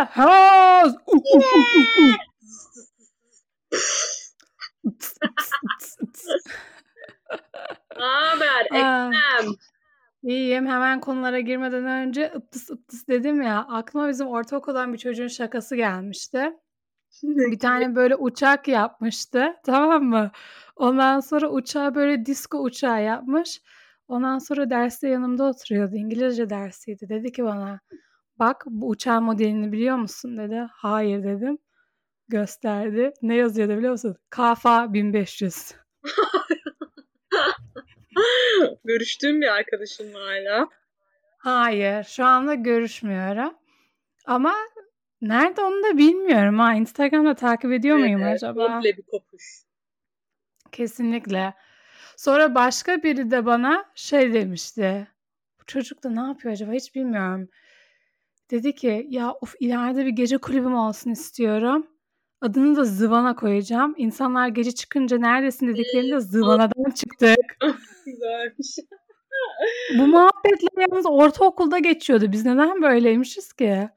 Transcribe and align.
The 0.00 0.06
house. 0.06 0.94
Uh, 1.06 1.16
uh, 1.16 1.40
uh, 1.40 1.76
uh, 2.00 2.16
Ne 7.98 8.04
haber 8.04 8.66
Aa, 8.70 9.08
Ekrem? 9.08 9.52
İyiyim. 10.22 10.66
Hemen 10.66 11.00
konulara 11.00 11.40
girmeden 11.40 11.84
önce 11.84 12.32
ıptıs 12.36 12.70
ıptıs 12.70 13.08
dedim 13.08 13.42
ya. 13.42 13.66
Aklıma 13.68 14.08
bizim 14.08 14.26
ortaokuldan 14.26 14.92
bir 14.92 14.98
çocuğun 14.98 15.28
şakası 15.28 15.76
gelmişti. 15.76 16.52
Bir 17.22 17.58
tane 17.58 17.96
böyle 17.96 18.16
uçak 18.16 18.68
yapmıştı. 18.68 19.56
Tamam 19.66 20.04
mı? 20.04 20.30
Ondan 20.76 21.20
sonra 21.20 21.50
uçağı 21.50 21.94
böyle 21.94 22.26
disco 22.26 22.58
uçağı 22.58 23.02
yapmış. 23.02 23.62
Ondan 24.08 24.38
sonra 24.38 24.70
derste 24.70 25.08
yanımda 25.08 25.44
oturuyordu. 25.44 25.96
İngilizce 25.96 26.50
dersiydi. 26.50 27.08
Dedi 27.08 27.32
ki 27.32 27.44
bana 27.44 27.80
bak 28.40 28.64
bu 28.66 28.88
uçağın 28.88 29.22
modelini 29.22 29.72
biliyor 29.72 29.96
musun 29.96 30.36
dedi. 30.38 30.66
Hayır 30.72 31.24
dedim. 31.24 31.58
Gösterdi. 32.28 33.12
Ne 33.22 33.34
yazıyordu 33.34 33.76
biliyor 33.76 33.92
musun? 33.92 34.16
KFA 34.30 34.92
1500. 34.92 35.74
Görüştüğüm 38.84 39.40
bir 39.40 39.46
arkadaşım 39.46 40.12
mı 40.12 40.18
hala? 40.18 40.68
Hayır. 41.38 42.04
Şu 42.04 42.24
anda 42.24 42.54
görüşmüyorum. 42.54 43.54
Ama 44.26 44.54
nerede 45.20 45.62
onu 45.62 45.84
da 45.84 45.98
bilmiyorum 45.98 46.58
ha. 46.58 46.74
Instagram'da 46.74 47.34
takip 47.34 47.72
ediyor 47.72 47.96
muyum 47.96 48.22
Evet, 48.22 48.34
acaba? 48.34 48.66
komple 48.66 48.96
bir 48.96 49.02
kopuş. 49.02 49.62
Kesinlikle. 50.72 51.54
Sonra 52.16 52.54
başka 52.54 53.02
biri 53.02 53.30
de 53.30 53.46
bana 53.46 53.84
şey 53.94 54.34
demişti. 54.34 55.08
Bu 55.60 55.66
çocuk 55.66 56.04
da 56.04 56.10
ne 56.10 56.20
yapıyor 56.20 56.54
acaba 56.54 56.72
hiç 56.72 56.94
bilmiyorum. 56.94 57.48
Dedi 58.50 58.74
ki 58.74 59.06
ya 59.10 59.32
of 59.40 59.54
ileride 59.60 60.06
bir 60.06 60.10
gece 60.10 60.38
kulübüm 60.38 60.74
olsun 60.74 61.10
istiyorum. 61.10 61.86
Adını 62.40 62.76
da 62.76 62.84
Zıvana 62.84 63.34
koyacağım. 63.36 63.94
İnsanlar 63.96 64.48
gece 64.48 64.72
çıkınca 64.72 65.18
neredesin 65.18 65.68
dediklerinde 65.68 66.20
Zıvana'dan 66.20 66.90
çıktık. 66.90 67.36
Güzelmiş. 68.06 68.76
Bu 69.98 70.06
muhabbetler 70.06 70.86
yalnız 70.90 71.06
ortaokulda 71.06 71.78
geçiyordu. 71.78 72.32
Biz 72.32 72.44
neden 72.44 72.82
böyleymişiz 72.82 73.52
ki? 73.52 73.88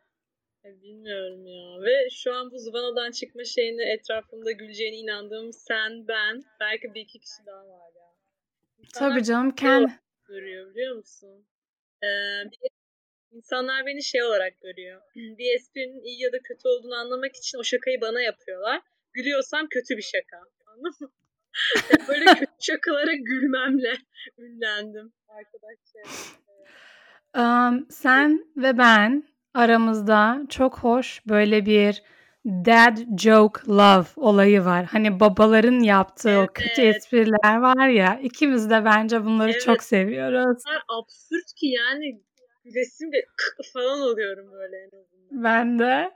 E, 0.66 0.81
Bilmiyorum 0.81 1.48
ya. 1.48 1.81
Ve 1.81 2.09
şu 2.09 2.34
an 2.36 2.52
bu 2.52 2.58
zıvanadan 2.59 3.12
çıkma 3.12 3.44
şeyini 3.44 3.81
etrafımda 3.81 4.52
güleceğine 4.52 4.96
inandığım 4.98 5.54
sen, 5.54 6.08
ben, 6.08 6.44
belki 6.59 6.94
bir 6.94 7.02
iki 7.02 7.20
kişi 7.20 7.46
daha 7.46 7.58
var 7.68 7.92
ya. 7.96 8.04
Tabii 8.94 9.24
canım 9.24 9.52
kendi 9.52 10.00
görüyor 10.28 10.70
biliyor 10.72 10.96
musun? 10.96 11.46
Ee, 12.04 12.08
bir- 12.52 12.83
insanlar 13.34 13.86
beni 13.86 14.03
şey 14.03 14.23
olarak 14.23 14.62
görüyor. 14.62 15.02
Bir 15.16 15.56
esprinin 15.56 16.03
iyi 16.03 16.22
ya 16.22 16.31
da 16.31 16.38
kötü 16.44 16.67
olduğunu 16.67 16.95
anlamak 16.95 17.36
için 17.36 17.58
o 17.58 17.64
şakayı 17.64 18.02
bana 18.02 18.22
yapıyorlar. 18.22 18.81
Gülüyorsam 19.14 19.67
kötü 19.70 19.98
bir 19.98 20.02
şaka. 20.02 20.38
Anladın 20.66 20.95
mı? 21.00 21.12
Böyle 22.08 22.25
kötü 22.40 22.52
şakalara 22.59 23.14
gülmemle 23.14 23.94
ünlendim 24.38 25.14
arkadaşlar. 25.28 26.34
Am, 27.34 27.86
sen 27.90 28.45
ve 28.58 28.78
ben 28.78 29.23
aramızda 29.53 30.42
çok 30.50 30.80
hoş 30.80 31.28
böyle 31.28 31.66
bir 31.66 32.03
dad 32.45 32.97
joke 33.18 33.62
love 33.68 34.06
olayı 34.16 34.66
var. 34.66 34.85
Hani 34.85 35.19
babaların 35.19 35.79
yaptığı 35.79 36.40
o 36.40 36.47
kötü 36.53 36.81
Evet. 36.81 36.96
espriler 36.96 37.58
var 37.58 37.88
ya 37.88 38.19
ikimiz 38.24 38.69
de 38.69 38.85
bence 38.85 39.25
bunları 39.25 39.52
Evet. 39.52 39.62
çok 39.62 39.84
seviyoruz. 39.84 40.63
kadar 40.63 40.84
absürt 40.88 41.53
ki 41.56 41.68
yani 41.68 42.22
resim 42.66 43.12
de 43.12 43.25
falan 43.74 44.01
oluyorum 44.01 44.51
böyle 44.51 44.78
en 44.78 44.97
azından. 45.00 45.44
Ben 45.44 45.79
de. 45.79 46.12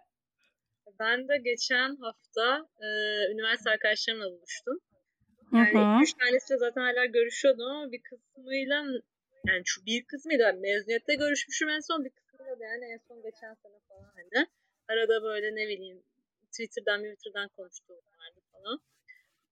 Ben 0.99 1.27
de 1.27 1.37
geçen 1.37 1.95
hafta 1.95 2.67
e, 2.81 2.87
üniversite 3.31 3.69
arkadaşlarımla 3.69 4.31
buluştum. 4.31 4.79
Yani 5.53 5.97
hı. 5.97 6.03
üç 6.03 6.13
tanesiyle 6.13 6.59
zaten 6.59 6.81
hala 6.81 7.05
görüşüyordum 7.05 7.65
ama 7.65 7.91
bir 7.91 8.01
kısmıyla 8.01 8.75
yani 9.47 9.61
şu 9.65 9.85
bir 9.85 10.05
kısmıyla 10.05 10.53
mezuniyette 10.53 11.15
görüşmüşüm 11.15 11.69
en 11.69 11.79
son 11.79 12.05
bir 12.05 12.09
kısmıyla 12.09 12.59
da 12.59 12.63
yani 12.63 12.85
en 12.85 12.99
son 13.07 13.21
geçen 13.21 13.53
sene 13.53 13.79
falan 13.89 14.11
hani. 14.15 14.47
Arada 14.87 15.23
böyle 15.23 15.55
ne 15.55 15.67
bileyim 15.67 16.03
Twitter'dan 16.51 17.03
Twitter'dan 17.03 17.49
konuştuğum 17.49 17.95
vardı 17.95 18.39
falan. 18.51 18.79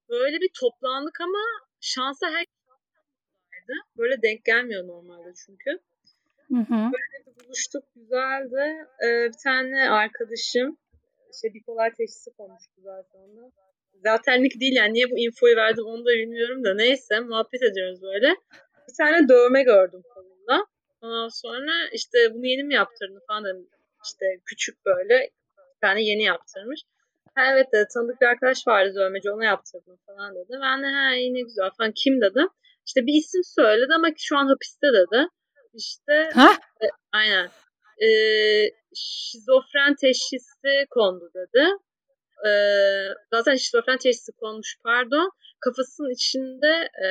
Böyle 0.09 0.38
bir 0.41 0.50
toplandık 0.59 1.22
ama 1.22 1.44
şansa 1.81 2.28
herkes 2.29 2.67
vardı. 2.67 3.73
Böyle 3.97 4.22
denk 4.22 4.45
gelmiyor 4.45 4.88
normalde 4.88 5.34
çünkü. 5.45 5.79
Hı 6.50 6.57
hı. 6.57 6.91
buluştuk 7.45 7.83
güzeldi. 7.95 8.88
Ee, 9.06 9.28
bir 9.29 9.44
tane 9.44 9.89
arkadaşım 9.89 10.78
işte 11.33 11.53
bipolar 11.53 11.94
teşhisi 11.97 12.31
konmuştu 12.38 12.81
zaten 12.83 13.19
onda. 13.19 13.51
Zatenlik 14.03 14.59
değil 14.59 14.75
yani 14.75 14.94
niye 14.94 15.11
bu 15.11 15.17
infoyu 15.19 15.55
verdim 15.55 15.85
onu 15.85 16.05
da 16.05 16.09
bilmiyorum 16.09 16.63
da 16.66 16.75
neyse 16.75 17.19
muhabbet 17.19 17.63
ediyoruz 17.63 18.01
böyle. 18.01 18.29
Bir 18.88 18.94
tane 18.97 19.29
dövme 19.29 19.63
gördüm 19.63 20.01
kolunda. 20.13 20.66
Ondan 21.01 21.28
sonra 21.28 21.72
işte 21.94 22.17
bunu 22.34 22.45
yeni 22.45 22.63
mi 22.63 22.73
yaptırdın 22.73 23.22
falan 23.28 23.44
dedim. 23.45 23.67
İşte 24.05 24.25
küçük 24.45 24.85
böyle 24.85 25.29
bir 25.57 25.79
tane 25.81 26.01
yeni 26.03 26.23
yaptırmış. 26.23 26.81
Ha, 27.35 27.41
evet 27.53 27.67
dedi 27.73 27.85
tanıdık 27.94 28.22
bir 28.22 28.25
arkadaş 28.25 28.67
vardı 28.67 28.95
dövmeci 28.95 29.31
ona 29.31 29.45
yaptırdım 29.45 29.97
falan 30.05 30.35
dedi. 30.35 30.51
Ben 30.61 30.84
de 30.84 30.88
ha 30.88 31.16
iyi 31.16 31.34
ne 31.34 31.41
güzel 31.41 31.69
falan 31.78 31.91
kim 31.91 32.22
dedim. 32.22 32.47
İşte 32.88 33.05
bir 33.05 33.13
isim 33.13 33.41
söyledi 33.44 33.94
ama 33.95 34.07
şu 34.17 34.38
an 34.38 34.47
hapiste 34.47 34.88
dedi. 34.88 35.28
İşte 35.75 36.30
Ha? 36.34 36.58
e, 36.81 36.86
aynen. 37.12 37.50
E, 38.02 38.09
şizofren 38.96 39.96
teşhisi 40.02 40.86
kondu 40.90 41.31
dedi. 41.36 41.63
E, 42.47 42.52
zaten 43.34 43.56
şizofren 43.56 43.97
teşhisi 43.97 44.31
konmuş 44.31 44.78
pardon. 44.84 45.31
Kafasının 45.59 46.14
içinde 46.14 46.90
e, 47.06 47.09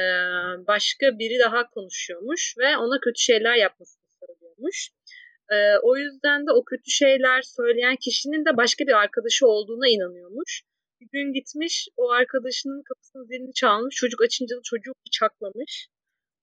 başka 0.67 1.19
biri 1.19 1.39
daha 1.39 1.71
konuşuyormuş 1.71 2.55
ve 2.59 2.77
ona 2.77 3.01
kötü 3.01 3.21
şeyler 3.23 3.55
yapmasını 3.55 4.05
söylüyormuş. 4.21 4.91
E, 5.53 5.57
o 5.83 5.97
yüzden 5.97 6.47
de 6.47 6.53
o 6.53 6.65
kötü 6.65 6.91
şeyler 6.91 7.43
söyleyen 7.43 7.97
kişinin 7.97 8.45
de 8.45 8.57
başka 8.57 8.87
bir 8.87 8.93
arkadaşı 8.93 9.47
olduğuna 9.47 9.89
inanıyormuş. 9.89 10.63
Bir 11.01 11.09
gün 11.13 11.33
gitmiş 11.33 11.89
o 11.97 12.11
arkadaşının 12.11 12.83
kapısının 12.83 13.25
zilini 13.25 13.53
çalmış. 13.55 13.95
Çocuk 13.95 14.23
açınca 14.23 14.57
da 14.57 14.61
çocuğu 14.65 14.93
bıçaklamış 15.07 15.89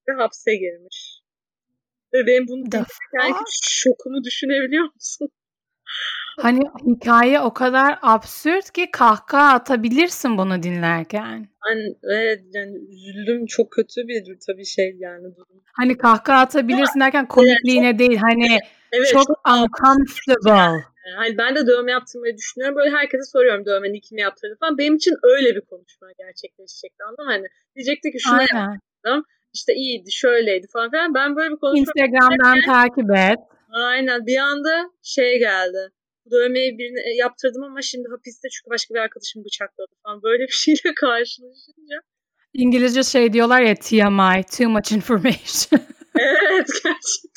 ve 0.07 0.13
hapse 0.13 0.55
girmiş. 0.55 1.10
Ve 2.13 2.27
benim 2.27 2.47
bunu 2.47 2.71
dinlerken 2.71 3.43
şokumu 3.61 4.23
düşünebiliyor 4.23 4.83
musun? 4.93 5.29
Hani 6.39 6.61
hikaye 6.85 7.39
o 7.39 7.53
kadar 7.53 7.99
absürt 8.01 8.71
ki 8.71 8.91
kahkaha 8.91 9.53
atabilirsin 9.53 10.37
bunu 10.37 10.63
dinlerken. 10.63 11.47
Hani, 11.59 11.95
evet 12.03 12.41
yani 12.53 12.77
üzüldüm 12.89 13.45
çok 13.45 13.71
kötü 13.71 14.07
bir 14.07 14.37
tabii 14.47 14.65
şey 14.65 14.95
yani 14.99 15.23
durum. 15.35 15.63
Hani 15.73 15.97
kahkaha 15.97 16.41
atabilirsin 16.41 16.99
derken 16.99 17.27
komikliğine 17.27 17.99
değil 17.99 18.17
hani 18.17 18.59
Evet 18.91 19.07
çok 19.11 19.27
çok 19.27 19.39
uncomfortable. 19.47 20.83
Hani 21.15 21.37
ben 21.37 21.55
de 21.55 21.67
dövme 21.67 21.91
yaptırmayı 21.91 22.37
düşünüyorum. 22.37 22.75
Böyle 22.77 22.89
herkese 22.89 23.23
soruyorum 23.23 23.65
dövmeni 23.65 24.01
kim 24.01 24.17
yaptırdı 24.17 24.57
falan. 24.59 24.77
Benim 24.77 24.95
için 24.95 25.15
öyle 25.23 25.55
bir 25.55 25.61
konuşma 25.61 26.07
gerçekleşecekti 26.17 27.03
anladın 27.03 27.25
mı? 27.25 27.31
Hani 27.31 27.47
diyecekti 27.75 28.11
ki 28.11 28.19
şunu 28.19 28.39
Aynen. 28.39 28.79
İşte 29.53 29.73
iyiydi, 29.73 30.11
şöyleydi 30.11 30.67
falan 30.73 30.91
filan. 30.91 31.13
Ben 31.13 31.35
böyle 31.35 31.51
bir 31.51 31.59
konuşma 31.59 31.79
Instagram'dan 31.79 32.61
takip 32.65 33.09
et. 33.15 33.39
Aynen 33.71 34.25
bir 34.25 34.37
anda 34.37 34.91
şey 35.03 35.39
geldi. 35.39 35.91
Dövmeyi 36.31 36.77
birine 36.77 37.15
yaptırdım 37.15 37.63
ama 37.63 37.81
şimdi 37.81 38.07
hapiste 38.11 38.47
çünkü 38.49 38.69
başka 38.69 38.93
bir 38.93 38.99
arkadaşım 38.99 39.43
bıçakladı 39.45 39.91
falan. 40.03 40.23
Böyle 40.23 40.43
bir 40.43 40.53
şeyle 40.65 40.93
karşılaşınca. 40.95 41.97
İngilizce 42.53 43.03
şey 43.03 43.33
diyorlar 43.33 43.61
ya 43.61 43.75
TMI, 43.75 44.43
too 44.57 44.69
much 44.69 44.91
information. 44.91 45.81
Evet 46.15 46.67
gerçekten. 46.83 47.30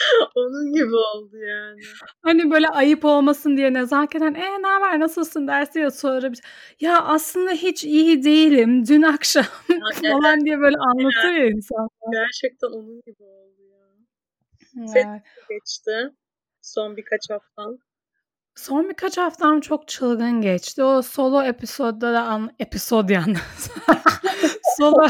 Onun 0.34 0.72
gibi 0.72 0.94
oldu 0.94 1.36
yani. 1.36 1.80
hani 2.22 2.50
böyle 2.50 2.68
ayıp 2.68 3.04
olmasın 3.04 3.56
diye 3.56 3.72
nezaketen 3.72 4.34
e 4.34 4.62
ne 4.62 4.66
haber 4.66 5.00
nasılsın 5.00 5.48
dersi 5.48 5.78
ya 5.78 5.90
sonra 5.90 6.32
bir- 6.32 6.40
ya 6.80 7.02
aslında 7.02 7.50
hiç 7.50 7.84
iyi 7.84 8.24
değilim 8.24 8.86
dün 8.86 9.02
akşam 9.02 9.44
falan 10.02 10.44
diye 10.44 10.58
böyle 10.60 10.76
anlatır 10.76 11.32
ya 11.32 11.46
insan. 11.46 11.88
Gerçekten 12.12 12.68
onun 12.68 13.00
gibi 13.06 13.22
oldu 13.22 13.62
ya. 13.62 13.86
Evet. 14.96 15.22
geçti. 15.48 16.10
Son 16.62 16.96
birkaç 16.96 17.30
haftan. 17.30 17.78
Son 18.54 18.88
birkaç 18.88 19.18
haftam 19.18 19.60
çok 19.60 19.88
çılgın 19.88 20.40
geçti. 20.40 20.82
O 20.82 21.02
solo 21.02 21.42
episodda 21.42 22.12
da 22.12 22.22
an 22.22 22.50
episod 22.58 23.08
yalnız. 23.08 23.70
solo 24.78 25.06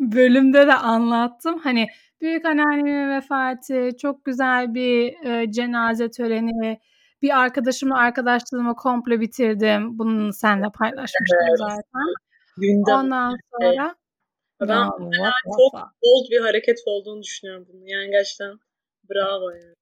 bölümde 0.00 0.66
de 0.66 0.74
anlattım. 0.74 1.58
Hani 1.58 1.86
büyük 2.20 2.44
anneannemin 2.44 3.08
vefatı, 3.16 3.96
çok 3.96 4.24
güzel 4.24 4.74
bir 4.74 5.26
e, 5.26 5.52
cenaze 5.52 6.10
töreni, 6.10 6.80
bir 7.22 7.40
arkadaşımla 7.40 7.98
arkadaşlığımı 7.98 8.74
komple 8.76 9.20
bitirdim. 9.20 9.98
Bunu 9.98 10.32
seninle 10.32 10.70
paylaşmıştım 10.74 11.38
Evet. 11.48 11.58
zaten. 11.58 12.14
Gündem. 12.56 12.94
Ondan 12.94 13.36
sonra 13.52 13.94
Ben 14.60 14.76
Ya, 15.22 15.32
çok 15.44 15.74
bold 15.74 16.30
bir 16.30 16.40
hareket 16.40 16.78
olduğunu 16.86 17.22
düşünüyorum 17.22 17.66
bunu. 17.72 17.82
Yani 17.86 18.10
gerçekten 18.10 18.58
bravo 19.10 19.50
yani. 19.50 19.74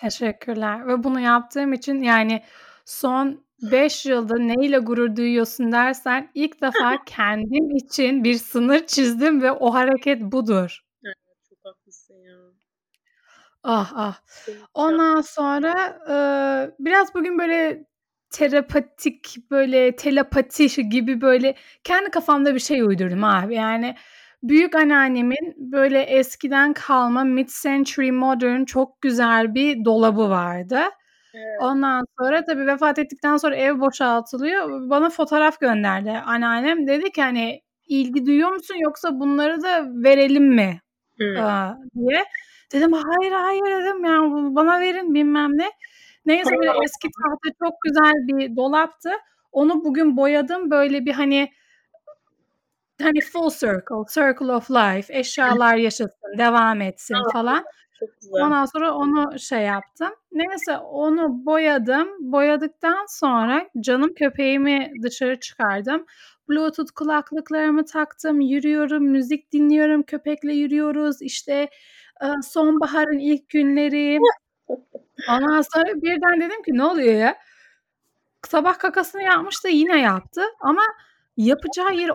Teşekkürler 0.00 0.88
ve 0.88 1.04
bunu 1.04 1.20
yaptığım 1.20 1.72
için 1.72 2.02
yani 2.02 2.42
son 2.84 3.46
5 3.72 4.06
yılda 4.06 4.38
neyle 4.38 4.78
gurur 4.78 5.16
duyuyorsun 5.16 5.72
dersen 5.72 6.30
ilk 6.34 6.62
defa 6.62 6.98
kendim 7.06 7.76
için 7.76 8.24
bir 8.24 8.34
sınır 8.34 8.86
çizdim 8.86 9.42
ve 9.42 9.52
o 9.52 9.74
hareket 9.74 10.20
budur. 10.22 10.85
Haklısın 11.66 12.14
ya. 12.14 12.36
Ah 13.62 13.92
ah. 13.96 14.20
Ondan 14.74 15.20
sonra 15.20 15.72
e, 16.10 16.16
biraz 16.78 17.14
bugün 17.14 17.38
böyle 17.38 17.86
terapatik 18.30 19.36
böyle 19.50 19.96
telepati 19.96 20.88
gibi 20.88 21.20
böyle 21.20 21.54
kendi 21.84 22.10
kafamda 22.10 22.54
bir 22.54 22.60
şey 22.60 22.82
uydurdum 22.82 23.24
abi. 23.24 23.54
Yani 23.54 23.96
büyük 24.42 24.74
anneannemin 24.74 25.54
böyle 25.58 26.00
eskiden 26.02 26.72
kalma 26.72 27.22
mid-century 27.22 28.12
modern 28.12 28.64
çok 28.64 29.00
güzel 29.02 29.54
bir 29.54 29.84
dolabı 29.84 30.30
vardı. 30.30 30.80
Evet. 31.34 31.58
Ondan 31.62 32.04
sonra 32.20 32.44
tabii 32.44 32.66
vefat 32.66 32.98
ettikten 32.98 33.36
sonra 33.36 33.56
ev 33.56 33.80
boşaltılıyor. 33.80 34.90
Bana 34.90 35.10
fotoğraf 35.10 35.60
gönderdi 35.60 36.10
anneannem. 36.10 36.86
Dedi 36.86 37.12
ki 37.12 37.22
hani 37.22 37.62
ilgi 37.88 38.26
duyuyor 38.26 38.50
musun 38.52 38.74
yoksa 38.80 39.20
bunları 39.20 39.62
da 39.62 39.86
verelim 40.04 40.44
mi? 40.54 40.80
Hmm. 41.18 41.36
Aa, 41.36 41.78
diye. 41.96 42.24
Dedim 42.72 42.92
hayır 42.92 43.32
hayır 43.32 43.62
dedim 43.66 44.04
yani 44.04 44.54
bana 44.54 44.80
verin 44.80 45.14
bilmem 45.14 45.58
ne. 45.58 45.70
Neyse 46.26 46.50
böyle 46.56 46.70
eski 46.84 47.08
tahta 47.08 47.56
çok 47.64 47.74
güzel 47.82 48.12
bir 48.28 48.56
dolaptı. 48.56 49.10
Onu 49.52 49.84
bugün 49.84 50.16
boyadım 50.16 50.70
böyle 50.70 51.04
bir 51.06 51.12
hani 51.12 51.50
hani 53.02 53.20
full 53.20 53.50
circle, 53.50 54.04
circle 54.14 54.52
of 54.52 54.70
life, 54.70 55.18
eşyalar 55.18 55.76
yaşasın, 55.76 56.38
devam 56.38 56.80
etsin 56.80 57.16
falan. 57.32 57.64
Ondan 58.30 58.64
sonra 58.64 58.94
onu 58.94 59.38
şey 59.38 59.62
yaptım. 59.62 60.10
Neyse 60.32 60.78
onu 60.78 61.46
boyadım. 61.46 62.08
Boyadıktan 62.32 63.06
sonra 63.08 63.68
canım 63.80 64.14
köpeğimi 64.14 64.92
dışarı 65.02 65.40
çıkardım. 65.40 66.06
Bluetooth 66.48 66.90
kulaklıklarımı 66.94 67.84
taktım, 67.84 68.40
yürüyorum, 68.40 69.04
müzik 69.04 69.52
dinliyorum, 69.52 70.02
köpekle 70.02 70.52
yürüyoruz. 70.52 71.22
İşte 71.22 71.68
sonbaharın 72.42 73.18
ilk 73.18 73.48
günleri. 73.48 74.18
Ondan 75.30 75.62
sonra 75.62 75.94
birden 76.02 76.40
dedim 76.40 76.62
ki 76.62 76.74
ne 76.74 76.84
oluyor 76.84 77.14
ya? 77.14 77.36
Sabah 78.48 78.78
kakasını 78.78 79.22
yapmış 79.22 79.64
da 79.64 79.68
yine 79.68 80.00
yaptı 80.00 80.42
ama 80.60 80.82
yapacağı 81.36 81.94
yeri 81.94 82.12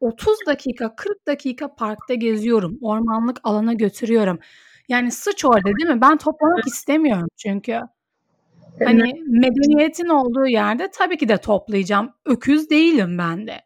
30 0.00 0.36
dakika 0.46 0.96
40 0.96 1.26
dakika 1.26 1.74
parkta 1.74 2.14
geziyorum. 2.14 2.78
Ormanlık 2.82 3.40
alana 3.44 3.72
götürüyorum. 3.72 4.38
Yani 4.88 5.10
sıç 5.10 5.44
orada 5.44 5.64
değil 5.64 5.90
mi? 5.90 6.00
Ben 6.00 6.16
toplamak 6.18 6.66
istemiyorum 6.66 7.28
çünkü. 7.36 7.80
Hani 8.84 9.22
medeniyetin 9.26 10.08
olduğu 10.08 10.46
yerde 10.46 10.90
tabii 10.90 11.16
ki 11.16 11.28
de 11.28 11.36
toplayacağım. 11.38 12.12
Öküz 12.26 12.70
değilim 12.70 13.18
ben 13.18 13.46
de. 13.46 13.60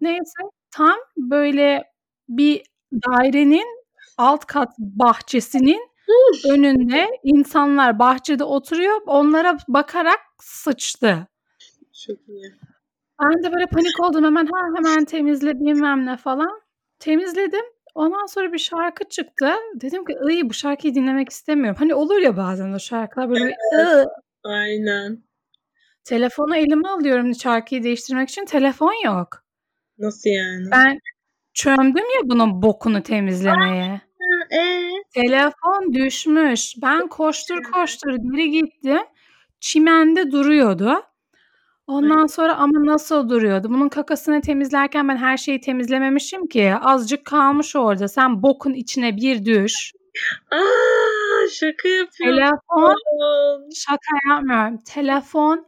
Neyse 0.00 0.42
tam 0.70 0.96
böyle 1.16 1.84
bir 2.28 2.62
dairenin 2.92 3.66
alt 4.18 4.44
kat 4.46 4.78
bahçesinin 4.78 5.88
önünde 6.50 7.06
insanlar 7.22 7.98
bahçede 7.98 8.44
oturuyor. 8.44 9.00
Onlara 9.06 9.56
bakarak 9.68 10.20
sıçtı. 10.42 11.26
Çok 12.06 12.28
iyi. 12.28 12.54
Ben 13.22 13.42
de 13.42 13.52
böyle 13.52 13.66
panik 13.66 14.00
oldum 14.00 14.24
hemen 14.24 14.46
ha 14.46 14.66
hemen 14.76 15.04
temizle 15.04 15.60
bilmem 15.60 16.06
ne 16.06 16.16
falan. 16.16 16.60
Temizledim. 16.98 17.64
Ondan 17.94 18.26
sonra 18.26 18.52
bir 18.52 18.58
şarkı 18.58 19.04
çıktı. 19.08 19.50
Dedim 19.74 20.04
ki 20.04 20.14
iyi 20.30 20.50
bu 20.50 20.54
şarkıyı 20.54 20.94
dinlemek 20.94 21.28
istemiyorum. 21.28 21.76
Hani 21.78 21.94
olur 21.94 22.18
ya 22.18 22.36
bazen 22.36 22.72
o 22.72 22.78
şarkılar 22.78 23.30
böyle 23.30 23.56
evet. 23.72 24.08
Aynen. 24.44 25.22
Telefonu 26.04 26.56
elime 26.56 26.88
alıyorum 26.88 27.34
şarkıyı 27.34 27.82
değiştirmek 27.82 28.28
için. 28.28 28.44
Telefon 28.44 29.04
yok. 29.04 29.44
Nasıl 29.98 30.30
yani? 30.30 30.70
Ben 30.72 30.98
çömdüm 31.54 32.04
ya 32.14 32.20
bunun 32.24 32.62
bokunu 32.62 33.02
temizlemeye. 33.02 34.00
Ee? 34.52 34.88
Telefon 35.14 35.94
düşmüş. 35.94 36.74
Ben 36.82 37.08
koştur 37.08 37.62
koştur 37.72 38.10
geri 38.10 38.50
gittim. 38.50 39.02
Çimende 39.60 40.30
duruyordu. 40.30 41.02
Ondan 41.86 42.26
sonra 42.26 42.56
ama 42.56 42.86
nasıl 42.86 43.28
duruyordu? 43.28 43.68
Bunun 43.70 43.88
kakasını 43.88 44.40
temizlerken 44.40 45.08
ben 45.08 45.16
her 45.16 45.36
şeyi 45.36 45.60
temizlememişim 45.60 46.46
ki. 46.46 46.74
Azıcık 46.80 47.24
kalmış 47.24 47.76
orada. 47.76 48.08
Sen 48.08 48.42
bokun 48.42 48.72
içine 48.72 49.16
bir 49.16 49.44
düş. 49.44 49.92
Aa, 50.50 51.48
şaka 51.50 51.88
yapıyorum. 51.88 52.36
Telefon 52.36 52.96
şaka 53.74 54.30
yapmıyorum. 54.30 54.78
Telefon 54.78 55.66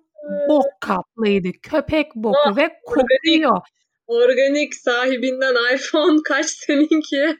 bok 0.48 0.66
kaplıydı. 0.80 1.48
Köpek 1.62 2.14
boku 2.14 2.38
oh, 2.46 2.56
ve 2.56 2.80
kokuyor. 2.84 3.50
Organik, 3.50 3.62
organik 4.06 4.74
sahibinden 4.74 5.74
iPhone 5.74 6.18
kaç 6.24 6.46
seninki? 6.46 7.36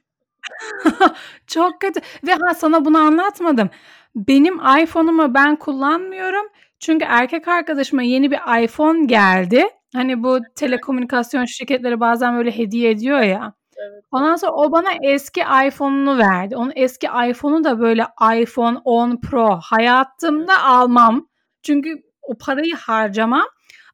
Çok 1.47 1.81
kötü. 1.81 2.01
Ve 2.27 2.33
ha 2.33 2.55
sana 2.55 2.85
bunu 2.85 2.99
anlatmadım. 2.99 3.71
Benim 4.15 4.55
iPhone'umu 4.55 5.35
ben 5.35 5.57
kullanmıyorum. 5.57 6.47
Çünkü 6.81 7.05
erkek 7.09 7.49
arkadaşıma 7.49 8.03
yeni 8.03 8.31
bir 8.31 8.62
iPhone 8.62 9.07
geldi. 9.07 9.69
Hani 9.95 10.23
bu 10.23 10.39
telekomünikasyon 10.57 11.45
şirketleri 11.45 12.01
bazen 12.01 12.37
böyle 12.37 12.51
hediye 12.51 12.91
ediyor 12.91 13.21
ya. 13.21 13.55
Evet. 13.88 14.05
Ondan 14.11 14.37
sonra 14.37 14.53
o 14.53 14.73
bana 14.73 14.88
eski 15.03 15.41
iPhone'unu 15.41 16.19
verdi. 16.19 16.56
Onun 16.56 16.73
eski 16.77 17.06
iPhone'u 17.31 17.65
da 17.65 17.81
böyle 17.81 18.06
iPhone 18.37 18.79
10 18.85 19.21
Pro. 19.21 19.59
Hayatımda 19.62 20.62
almam. 20.65 21.29
Çünkü 21.62 22.03
o 22.23 22.38
parayı 22.38 22.75
harcamam. 22.75 23.47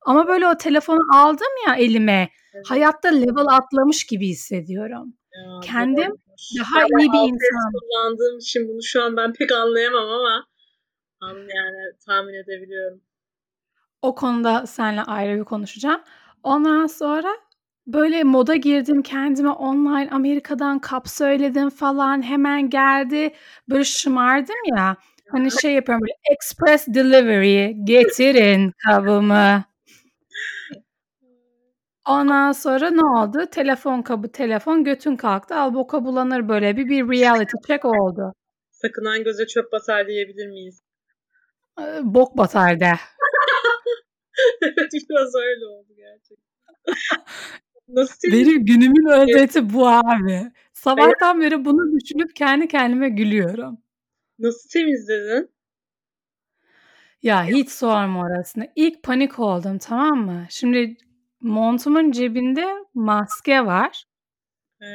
Ama 0.06 0.28
böyle 0.28 0.48
o 0.48 0.56
telefonu 0.56 0.98
aldım 1.14 1.52
ya 1.68 1.74
elime. 1.74 2.30
Evet. 2.54 2.64
Hayatta 2.68 3.08
level 3.08 3.46
atlamış 3.50 4.06
gibi 4.06 4.28
hissediyorum. 4.28 5.14
Ya, 5.32 5.60
Kendim 5.62 6.12
daha 6.58 6.80
ya 6.80 6.86
iyi 6.86 7.12
bir 7.12 7.28
insan. 7.28 7.72
kullandığım 7.72 8.38
için 8.38 8.68
bunu 8.68 8.82
şu 8.82 9.02
an 9.02 9.16
ben 9.16 9.32
pek 9.32 9.52
anlayamam 9.52 10.08
ama 10.08 10.46
yani 11.22 11.96
tahmin 12.06 12.34
edebiliyorum. 12.34 13.00
O 14.02 14.14
konuda 14.14 14.66
seninle 14.66 15.02
ayrı 15.02 15.38
bir 15.38 15.44
konuşacağım. 15.44 16.00
Ondan 16.42 16.86
sonra 16.86 17.28
böyle 17.86 18.24
moda 18.24 18.56
girdim 18.56 19.02
kendime 19.02 19.50
online 19.50 20.10
Amerika'dan 20.10 20.78
kap 20.78 21.08
söyledim 21.08 21.70
falan 21.70 22.22
hemen 22.22 22.70
geldi. 22.70 23.34
Böyle 23.70 23.84
şımardım 23.84 24.76
ya. 24.76 24.96
Hani 25.28 25.60
şey 25.60 25.72
yapıyorum 25.72 26.02
böyle 26.02 26.34
express 26.34 26.86
delivery 26.88 27.72
getirin 27.84 28.72
kabımı. 28.86 29.64
Ondan 32.08 32.52
sonra 32.52 32.90
ne 32.90 33.04
oldu? 33.04 33.46
Telefon 33.50 34.02
kabı 34.02 34.32
telefon 34.32 34.84
götün 34.84 35.16
kalktı. 35.16 35.54
Al 35.54 35.74
boka 35.74 36.04
bulanır 36.04 36.48
böyle 36.48 36.76
bir 36.76 36.88
bir 36.88 37.08
reality 37.08 37.56
check 37.66 37.84
oldu. 37.84 38.32
Sakınan 38.70 39.24
göze 39.24 39.46
çöp 39.46 39.72
basar 39.72 40.06
diyebilir 40.06 40.48
miyiz? 40.48 40.80
Ee, 41.80 42.00
bok 42.02 42.36
batar 42.36 42.80
de. 42.80 42.92
evet 44.62 44.92
biraz 45.10 45.34
öyle 45.34 45.66
oldu 45.66 45.92
gerçekten. 45.96 46.46
Nasıl 47.88 48.32
Benim 48.32 48.64
günümün 48.64 49.06
özeti 49.06 49.72
bu 49.72 49.88
abi. 49.88 50.52
Sabahtan 50.72 51.40
beri 51.40 51.64
bunu 51.64 52.00
düşünüp 52.00 52.36
kendi 52.36 52.68
kendime 52.68 53.08
gülüyorum. 53.08 53.78
Nasıl 54.38 54.68
temizledin? 54.68 55.50
Ya 57.22 57.44
hiç 57.44 57.70
sorma 57.70 58.20
orasını. 58.20 58.68
İlk 58.76 59.02
panik 59.02 59.38
oldum 59.38 59.78
tamam 59.78 60.18
mı? 60.18 60.46
Şimdi 60.50 60.96
montumun 61.40 62.10
cebinde 62.10 62.66
maske 62.94 63.66
var. 63.66 64.04
Ee. 64.82 64.86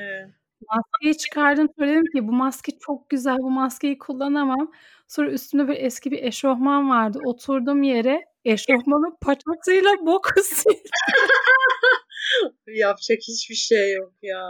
Maskeyi 0.69 1.17
çıkardım 1.17 1.67
söyledim 1.79 2.05
ki 2.15 2.27
bu 2.27 2.31
maske 2.31 2.71
çok 2.79 3.09
güzel 3.09 3.37
bu 3.37 3.49
maskeyi 3.49 3.97
kullanamam. 3.97 4.71
Sonra 5.07 5.31
üstümde 5.31 5.67
böyle 5.67 5.79
eski 5.79 6.11
bir 6.11 6.23
eşofman 6.23 6.89
vardı. 6.89 7.19
Oturdum 7.25 7.83
yere 7.83 8.25
eşofmanın 8.45 9.17
paçasıyla 9.21 9.91
boku 10.05 10.41
sildim. 10.43 10.81
Yapacak 12.67 13.17
hiçbir 13.27 13.55
şey 13.55 13.93
yok 13.93 14.13
ya. 14.21 14.41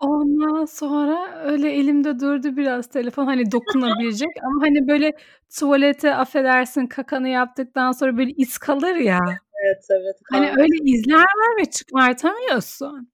Ondan 0.00 0.64
sonra 0.64 1.42
öyle 1.44 1.72
elimde 1.72 2.20
durdu 2.20 2.56
biraz 2.56 2.86
telefon 2.86 3.26
hani 3.26 3.52
dokunabilecek 3.52 4.28
ama 4.42 4.66
hani 4.66 4.88
böyle 4.88 5.12
tuvalete 5.58 6.14
affedersin 6.14 6.86
kakanı 6.86 7.28
yaptıktan 7.28 7.92
sonra 7.92 8.18
böyle 8.18 8.30
iz 8.36 8.58
kalır 8.58 8.94
ya. 8.94 9.18
Evet 9.64 9.84
evet. 9.90 10.16
Hani 10.32 10.50
öyle 10.50 10.76
izler 10.84 11.18
var 11.18 11.60
ve 11.60 11.70
çıkartamıyorsun. 11.70 13.12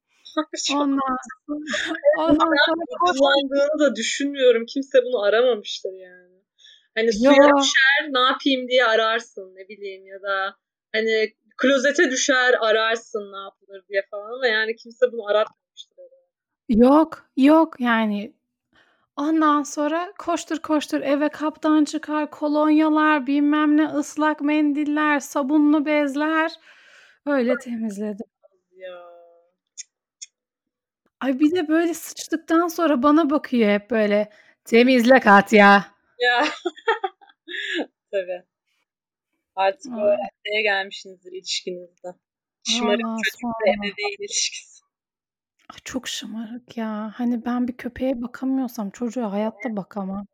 Ondan 0.75 1.17
sonra, 1.47 1.59
ondan 2.19 2.53
sonra 2.67 2.85
kullandığını 3.01 3.79
da 3.81 3.97
düşünmüyorum. 3.97 4.67
Kimse 4.67 4.99
bunu 5.05 5.23
aramamıştır 5.23 5.93
yani. 5.93 6.35
Hani 6.95 7.13
suya 7.13 7.33
ya. 7.33 7.53
düşer 7.63 8.11
ne 8.11 8.21
yapayım 8.21 8.69
diye 8.69 8.85
ararsın 8.85 9.55
ne 9.55 9.69
bileyim 9.69 10.07
ya 10.07 10.23
da 10.23 10.57
hani 10.93 11.35
klozete 11.57 12.11
düşer 12.11 12.55
ararsın 12.61 13.33
ne 13.33 13.39
yapılır 13.39 13.89
diye 13.89 14.03
falan 14.11 14.33
ama 14.33 14.47
yani 14.47 14.77
kimse 14.77 15.13
bunu 15.13 15.27
aratmamıştır. 15.27 16.05
Yok 16.69 17.31
yok 17.37 17.81
yani 17.81 18.35
Ondan 19.17 19.63
sonra 19.63 20.13
koştur 20.19 20.59
koştur 20.59 21.01
eve 21.01 21.29
kaptan 21.29 21.85
çıkar, 21.85 22.31
kolonyalar, 22.31 23.27
bilmem 23.27 23.77
ne, 23.77 23.87
ıslak 23.87 24.41
mendiller, 24.41 25.21
sabunlu 25.21 25.87
bezler. 25.87 26.53
Öyle 27.27 27.59
temizledim. 27.59 28.27
Ya. 28.77 29.05
Ay 31.21 31.41
bir 31.41 31.51
de 31.51 31.69
böyle 31.69 31.95
sıçtıktan 31.95 32.69
sonra 32.69 33.03
bana 33.03 33.31
bakıyor 33.31 33.71
hep 33.71 33.91
böyle. 33.91 34.31
Temizle 34.65 35.21
Katya. 35.21 35.85
Ya. 36.19 36.45
Tabii. 38.11 38.45
Artık 39.57 39.93
o 39.93 40.01
evreye 40.01 40.63
gelmişsinizdir 40.63 41.33
ilişkinizde. 41.33 42.09
Şımarık 42.69 43.05
Aa, 43.07 43.17
çocuk 43.25 43.51
ve 43.67 43.71
ebeveyn 43.71 44.25
ilişkisi. 44.25 44.85
Ay 45.71 45.79
çok 45.85 46.09
şımarık 46.09 46.77
ya. 46.77 47.13
Hani 47.15 47.45
ben 47.45 47.69
bir 47.69 47.77
köpeğe 47.77 48.23
bakamıyorsam 48.23 48.91
çocuğa 48.91 49.33
hayatta 49.33 49.77
bakamam. 49.77 50.27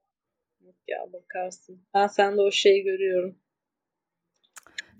Ya 0.88 0.98
bakarsın. 1.12 1.86
Ben 1.94 2.06
sende 2.06 2.40
o 2.40 2.50
şeyi 2.50 2.82
görüyorum. 2.82 3.38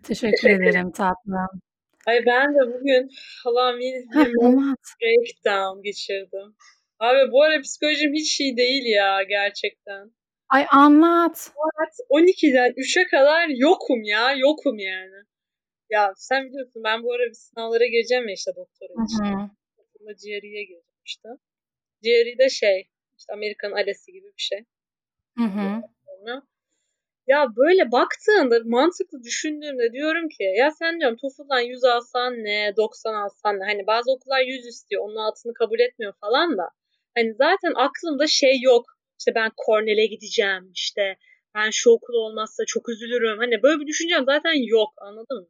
Teşekkür 0.02 0.50
ederim 0.50 0.92
tatlım. 0.92 1.60
Ay 2.06 2.26
ben 2.26 2.54
de 2.54 2.74
bugün 2.74 3.10
falan 3.44 3.78
bir, 3.78 3.94
bir 3.94 4.34
breakdown 5.00 5.82
geçirdim. 5.82 6.56
Abi 6.98 7.32
bu 7.32 7.42
ara 7.42 7.60
psikolojim 7.60 8.14
hiç 8.14 8.40
iyi 8.40 8.56
değil 8.56 8.86
ya 8.86 9.22
gerçekten. 9.22 10.12
Ay 10.50 10.66
anlat. 10.70 11.38
Saat 11.38 11.94
12'den 12.10 12.72
3'e 12.72 13.06
kadar 13.06 13.48
yokum 13.48 14.02
ya. 14.02 14.32
Yokum 14.36 14.78
yani. 14.78 15.20
Ya 15.90 16.12
sen 16.16 16.48
biliyorsun 16.48 16.82
ben 16.84 17.02
bu 17.02 17.12
ara 17.12 17.22
bir 17.22 17.34
sınavlara 17.34 17.86
gireceğim 17.86 18.28
ya 18.28 18.34
işte 18.34 18.50
doktora 18.56 18.92
için. 19.04 19.24
Aslında 19.80 20.12
GRE'ye 20.12 20.62
gireceğim 20.64 21.02
işte. 21.04 21.28
GRE 22.02 22.38
de 22.38 22.48
şey 22.48 22.88
işte 23.18 23.32
Amerikan 23.32 23.72
alesi 23.72 24.12
gibi 24.12 24.26
bir 24.26 24.42
şey. 24.42 24.64
Hı 25.38 25.44
hı. 25.44 25.82
Ya 27.26 27.46
böyle 27.56 27.92
baktığında 27.92 28.58
mantıklı 28.64 29.22
düşündüğümde 29.22 29.92
diyorum 29.92 30.28
ki 30.28 30.44
ya 30.58 30.70
sen 30.70 31.00
diyorum 31.00 31.16
TOEFL'dan 31.16 31.60
100 31.60 31.84
alsan 31.84 32.32
ne 32.32 32.72
90 32.76 33.14
alsan 33.14 33.60
ne 33.60 33.64
hani 33.64 33.86
bazı 33.86 34.12
okullar 34.12 34.40
100 34.40 34.66
istiyor 34.66 35.02
onun 35.04 35.16
altını 35.16 35.54
kabul 35.54 35.80
etmiyor 35.80 36.12
falan 36.20 36.58
da 36.58 36.68
hani 37.14 37.34
zaten 37.34 37.72
aklımda 37.76 38.26
şey 38.26 38.60
yok 38.60 38.84
işte 39.20 39.30
ben 39.34 39.50
Cornell'e 39.66 40.06
gideceğim 40.06 40.64
işte 40.74 41.16
ben 41.54 41.70
şu 41.70 41.90
okul 41.90 42.14
olmazsa 42.14 42.62
çok 42.66 42.88
üzülürüm 42.88 43.38
hani 43.38 43.62
böyle 43.62 43.80
bir 43.80 43.86
düşüncem 43.86 44.24
zaten 44.24 44.56
yok 44.76 44.90
anladın 45.08 45.40
mı? 45.40 45.48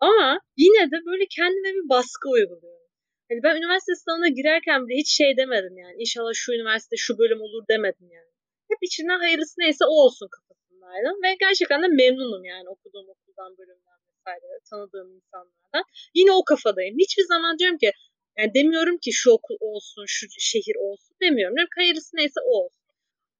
Ama 0.00 0.40
yine 0.56 0.90
de 0.92 0.96
böyle 1.06 1.24
kendime 1.36 1.70
bir 1.76 1.88
baskı 1.88 2.28
uyguluyorum. 2.28 2.88
Hani 3.28 3.40
ben 3.42 3.56
üniversite 3.60 3.94
sınavına 3.94 4.28
girerken 4.28 4.78
bile 4.86 4.96
hiç 5.02 5.10
şey 5.20 5.36
demedim 5.36 5.76
yani 5.82 5.96
inşallah 6.02 6.32
şu 6.34 6.52
üniversite 6.52 6.96
şu 6.96 7.18
bölüm 7.18 7.40
olur 7.40 7.62
demedim 7.70 8.08
yani. 8.18 8.32
Hep 8.70 8.78
içinden 8.82 9.18
hayırlısı 9.24 9.54
neyse 9.58 9.84
o 9.84 9.94
olsun 10.04 10.28
kafasındaydım 10.36 11.16
ve 11.24 11.30
gerçekten 11.44 11.82
de 11.82 11.88
memnunum 11.88 12.44
yani 12.44 12.68
okuduğum 12.74 13.08
okuldan 13.14 13.58
bölümden 13.58 13.98
vesaire 14.10 14.48
tanıdığım 14.70 15.14
insanlardan. 15.16 15.84
Yine 16.14 16.32
o 16.32 16.44
kafadayım. 16.44 16.96
Hiçbir 16.98 17.26
zaman 17.34 17.58
diyorum 17.58 17.78
ki 17.78 17.90
yani 18.38 18.54
demiyorum 18.54 18.98
ki 19.04 19.10
şu 19.12 19.30
okul 19.30 19.56
olsun, 19.60 20.04
şu 20.06 20.26
şehir 20.38 20.76
olsun 20.86 21.16
demiyorum. 21.22 21.56
Diyorum 21.56 21.76
hayırlısı 21.76 22.16
neyse 22.16 22.40
o 22.44 22.64
olsun. 22.64 22.81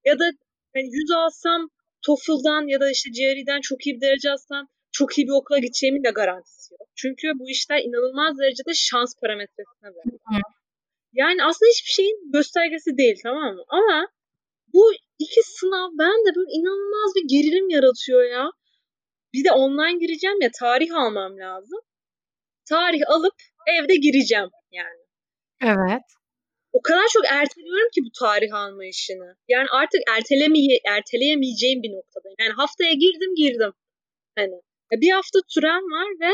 Ya 0.05 0.19
da 0.19 0.25
hani 0.75 0.87
100 0.87 1.11
alsam 1.11 1.69
TOEFL'dan 2.07 2.69
ya 2.69 2.81
da 2.81 2.91
işte 2.91 3.11
GRE'den 3.11 3.61
çok 3.61 3.87
iyi 3.87 3.97
bir 3.97 4.01
derece 4.01 4.31
alsam 4.31 4.69
çok 4.93 5.19
iyi 5.19 5.27
bir 5.27 5.33
okula 5.33 5.59
gideceğimin 5.59 6.05
de 6.05 6.11
garantisi 6.11 6.75
yok. 6.75 6.89
Çünkü 6.95 7.27
bu 7.39 7.51
işler 7.51 7.79
inanılmaz 7.79 8.39
derecede 8.39 8.73
şans 8.75 9.15
parametresine 9.21 9.91
bağlı. 9.95 10.41
Yani 11.13 11.45
aslında 11.45 11.71
hiçbir 11.71 11.91
şeyin 11.91 12.33
göstergesi 12.33 12.97
değil 12.97 13.17
tamam 13.23 13.55
mı? 13.55 13.65
Ama 13.69 14.09
bu 14.75 14.93
iki 15.19 15.41
sınav 15.43 15.91
bende 15.99 16.37
böyle 16.37 16.53
inanılmaz 16.53 17.13
bir 17.17 17.29
gerilim 17.29 17.71
yaratıyor 17.71 18.25
ya. 18.25 18.47
Bir 19.33 19.45
de 19.45 19.53
online 19.53 19.99
gireceğim 19.99 20.41
ya 20.41 20.51
tarih 20.59 20.95
almam 20.95 21.39
lazım. 21.39 21.81
Tarih 22.69 23.01
alıp 23.09 23.35
evde 23.67 23.95
gireceğim 23.95 24.51
yani. 24.73 25.03
Evet. 25.61 26.03
O 26.73 26.81
kadar 26.83 27.07
çok 27.13 27.25
erteliyorum 27.31 27.91
ki 27.95 28.01
bu 28.07 28.11
tarih 28.21 28.55
alma 28.55 28.85
işini. 28.85 29.29
Yani 29.49 29.69
artık 29.73 30.01
ertelemeye, 30.17 30.79
erteleyemeyeceğim 30.97 31.83
bir 31.83 31.93
noktadayım. 31.97 32.37
Yani 32.41 32.53
haftaya 32.53 32.93
girdim 32.93 33.35
girdim. 33.37 33.73
Hani 34.39 34.55
bir 35.03 35.11
hafta 35.11 35.39
sürem 35.49 35.85
var 35.97 36.09
ve 36.23 36.33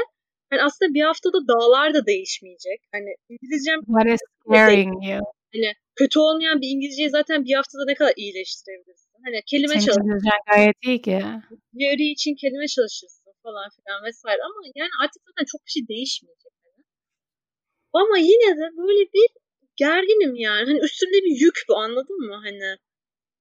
hani 0.51 0.63
aslında 0.63 0.95
bir 0.95 1.03
haftada 1.03 1.39
dağlar 1.49 1.95
da 1.95 2.07
değişmeyecek. 2.07 2.81
Hani 2.93 3.11
İngilizcem 3.29 3.79
What 3.95 4.07
is 4.15 4.21
scaring 4.41 4.95
you? 5.11 5.21
Hani 5.55 5.73
kötü 5.97 6.19
olmayan 6.19 6.61
bir 6.61 6.69
İngilizceyi 6.75 7.11
zaten 7.11 7.45
bir 7.45 7.55
haftada 7.55 7.85
ne 7.87 7.95
kadar 7.95 8.13
iyileştirebilirsin? 8.17 9.11
Hani 9.25 9.39
kelime 9.47 9.75
çalışırsın. 9.75 10.31
gayet 10.51 10.77
iyi 10.83 11.03
ki. 11.03 11.19
Yarı 11.85 12.05
için 12.15 12.35
kelime 12.43 12.67
çalışırsın 12.77 13.33
falan 13.43 13.69
filan 13.77 13.99
vesaire 14.07 14.41
ama 14.49 14.59
yani 14.81 14.93
artık 15.03 15.21
zaten 15.29 15.45
çok 15.53 15.61
bir 15.67 15.73
şey 15.77 15.83
değişmeyecek. 15.89 16.53
Yani. 16.67 16.83
Ama 18.01 18.17
yine 18.19 18.51
de 18.61 18.67
böyle 18.81 19.03
bir 19.15 19.29
gerginim 19.79 20.35
yani. 20.35 20.65
Hani 20.67 20.81
üstümde 20.87 21.19
bir 21.25 21.41
yük 21.45 21.59
bu 21.69 21.77
anladın 21.77 22.19
mı? 22.29 22.37
Hani 22.45 22.77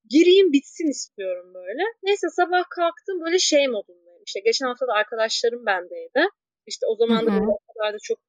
gireyim 0.09 0.53
bitsin 0.53 0.89
istiyorum 0.89 1.53
böyle. 1.53 1.83
Neyse 2.03 2.27
sabah 2.39 2.63
kalktım 2.69 3.21
böyle 3.25 3.39
şey 3.39 3.67
modundayım. 3.67 4.23
İşte 4.27 4.39
geçen 4.39 4.65
hafta 4.67 4.87
da 4.87 4.93
arkadaşlarım 4.93 5.65
bendeydi. 5.65 6.21
İşte 6.67 6.85
o 6.91 6.95
zaman 6.95 7.25
da 7.25 7.31
o 7.31 7.73
kadar 7.73 7.93
da 7.93 7.97
çok 8.03 8.19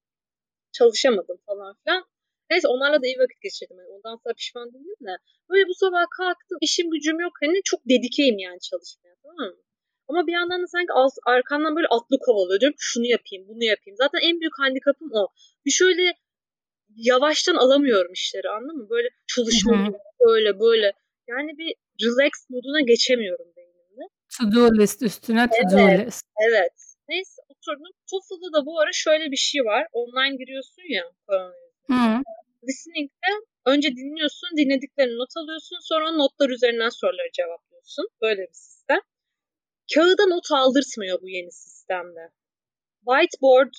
çalışamadım 0.73 1.39
falan 1.47 1.75
filan. 1.85 2.05
Neyse 2.51 2.69
onlarla 2.69 3.03
da 3.03 3.07
iyi 3.07 3.19
vakit 3.19 3.41
geçirdim. 3.43 3.77
Yani 3.79 3.89
ondan 3.97 4.17
sonra 4.23 4.35
pişman 4.35 4.73
değilim 4.73 5.01
de. 5.09 5.15
Böyle 5.51 5.65
bu 5.69 5.75
sabah 5.75 6.05
kalktım 6.19 6.59
işim 6.61 6.91
gücüm 6.91 7.21
yok. 7.21 7.33
Hani 7.43 7.61
çok 7.65 7.81
dedikeyim 7.93 8.39
yani 8.39 8.61
çalışmaya 8.61 9.15
tamam 9.23 9.49
mı? 9.57 9.63
Ama 10.09 10.27
bir 10.27 10.33
yandan 10.33 10.63
da 10.63 10.67
sanki 10.67 10.93
arkamdan 11.27 11.77
böyle 11.77 11.89
atlı 11.97 12.17
kovalıyor. 12.27 12.61
Diyorum 12.61 12.77
şunu 12.79 13.07
yapayım, 13.07 13.49
bunu 13.49 13.65
yapayım. 13.65 13.97
Zaten 13.97 14.21
en 14.29 14.41
büyük 14.41 14.59
handikapım 14.59 15.11
o. 15.13 15.29
Bir 15.65 15.71
şöyle 15.71 16.03
yavaştan 16.97 17.55
alamıyorum 17.55 18.13
işleri 18.13 18.49
anladın 18.49 18.77
mı? 18.77 18.91
Böyle 18.91 19.09
çalışıyorum 19.27 19.95
böyle 20.27 20.61
böyle. 20.61 20.93
Yani 21.29 21.59
bir 21.59 21.75
relax 22.03 22.31
moduna 22.49 22.81
geçemiyorum 22.81 23.47
beynimde. 23.57 24.05
To 24.39 24.53
do 24.53 24.81
list 24.81 25.03
üstüne 25.03 25.47
to 25.47 25.77
do 25.77 25.81
evet, 25.81 26.07
list. 26.07 26.27
Evet. 26.51 26.73
Neyse 27.09 27.43
oturdum. 27.49 27.93
TOEFL'da 28.11 28.59
da 28.59 28.67
bu 28.67 28.81
ara 28.81 28.91
şöyle 28.93 29.31
bir 29.31 29.37
şey 29.37 29.65
var. 29.65 29.87
Online 29.93 30.37
giriyorsun 30.37 30.83
ya 30.95 31.05
Hı. 31.91 32.23
Listening'de 32.69 33.33
önce 33.67 33.89
dinliyorsun, 33.89 34.49
dinlediklerini 34.57 35.19
not 35.19 35.37
alıyorsun, 35.37 35.79
sonra 35.81 36.13
notlar 36.13 36.51
üzerinden 36.51 36.89
soruları 36.89 37.33
cevaplıyorsun. 37.33 38.09
Böyle 38.23 38.43
bir 38.43 38.53
sistem. 38.53 39.01
Kağıda 39.95 40.27
not 40.27 40.47
aldırtmıyor 40.53 41.23
bu 41.23 41.29
yeni 41.29 41.53
sistemde. 41.53 42.31
Whiteboard 43.09 43.73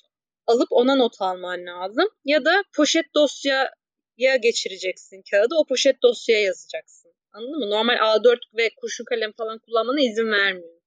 alıp 0.50 0.68
ona 0.72 0.96
not 0.96 1.22
alman 1.22 1.66
lazım. 1.66 2.08
Ya 2.26 2.46
da 2.46 2.64
poşet 2.76 3.06
dosyaya 3.16 4.36
geçireceksin 4.44 5.24
kağıdı. 5.32 5.56
O 5.62 5.66
poşet 5.66 6.04
dosyaya 6.04 6.42
yazacaksın. 6.42 7.12
Anladın 7.32 7.60
mı? 7.60 7.70
Normal 7.70 7.98
A4 7.98 8.38
ve 8.58 8.70
kurşun 8.82 9.06
kalem 9.06 9.32
falan 9.38 9.60
kullanmana 9.60 10.02
izin 10.02 10.32
vermiyor. 10.32 10.80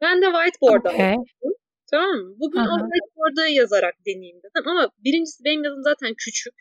Ben 0.00 0.22
de 0.22 0.26
whiteboard'a 0.26 0.90
okay. 0.94 1.12
aldım. 1.12 1.54
Tamam 1.90 2.16
mı? 2.16 2.34
Bugün 2.40 2.58
Aha. 2.58 2.74
o 2.74 2.78
whiteboard'a 2.78 3.46
yazarak 3.46 3.94
deneyeyim 4.06 4.38
dedim. 4.38 4.68
Ama 4.68 4.90
birincisi 5.04 5.44
benim 5.44 5.64
yazım 5.64 5.82
zaten 5.82 6.14
küçük. 6.18 6.54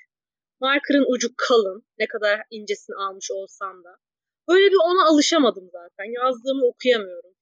Marker'ın 0.60 1.06
ucu 1.14 1.30
kalın. 1.38 1.86
Ne 2.00 2.08
kadar 2.08 2.42
incesini 2.52 2.96
almış 2.96 3.32
olsam 3.32 3.84
da. 3.84 3.98
Böyle 4.48 4.68
bir 4.72 4.82
ona 4.90 5.10
alışamadım 5.10 5.70
zaten. 5.72 6.06
Yazdığımı 6.20 6.66
okuyamıyorum. 6.66 7.36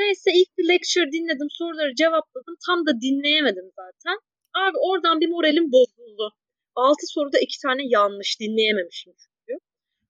Neyse 0.00 0.30
ilk 0.40 0.58
bir 0.58 0.68
lecture 0.68 1.12
dinledim. 1.12 1.48
Soruları 1.50 1.94
cevapladım. 1.94 2.56
Tam 2.66 2.86
da 2.86 2.92
dinleyemedim 3.00 3.68
zaten. 3.80 4.16
Abi 4.62 4.76
oradan 4.88 5.20
bir 5.20 5.28
moralim 5.28 5.72
bozuldu. 5.72 6.26
Altı 6.74 7.06
soruda 7.06 7.38
iki 7.38 7.58
tane 7.64 7.82
yanlış. 7.84 8.40
Dinleyememişim 8.40 9.12
çünkü. 9.22 9.52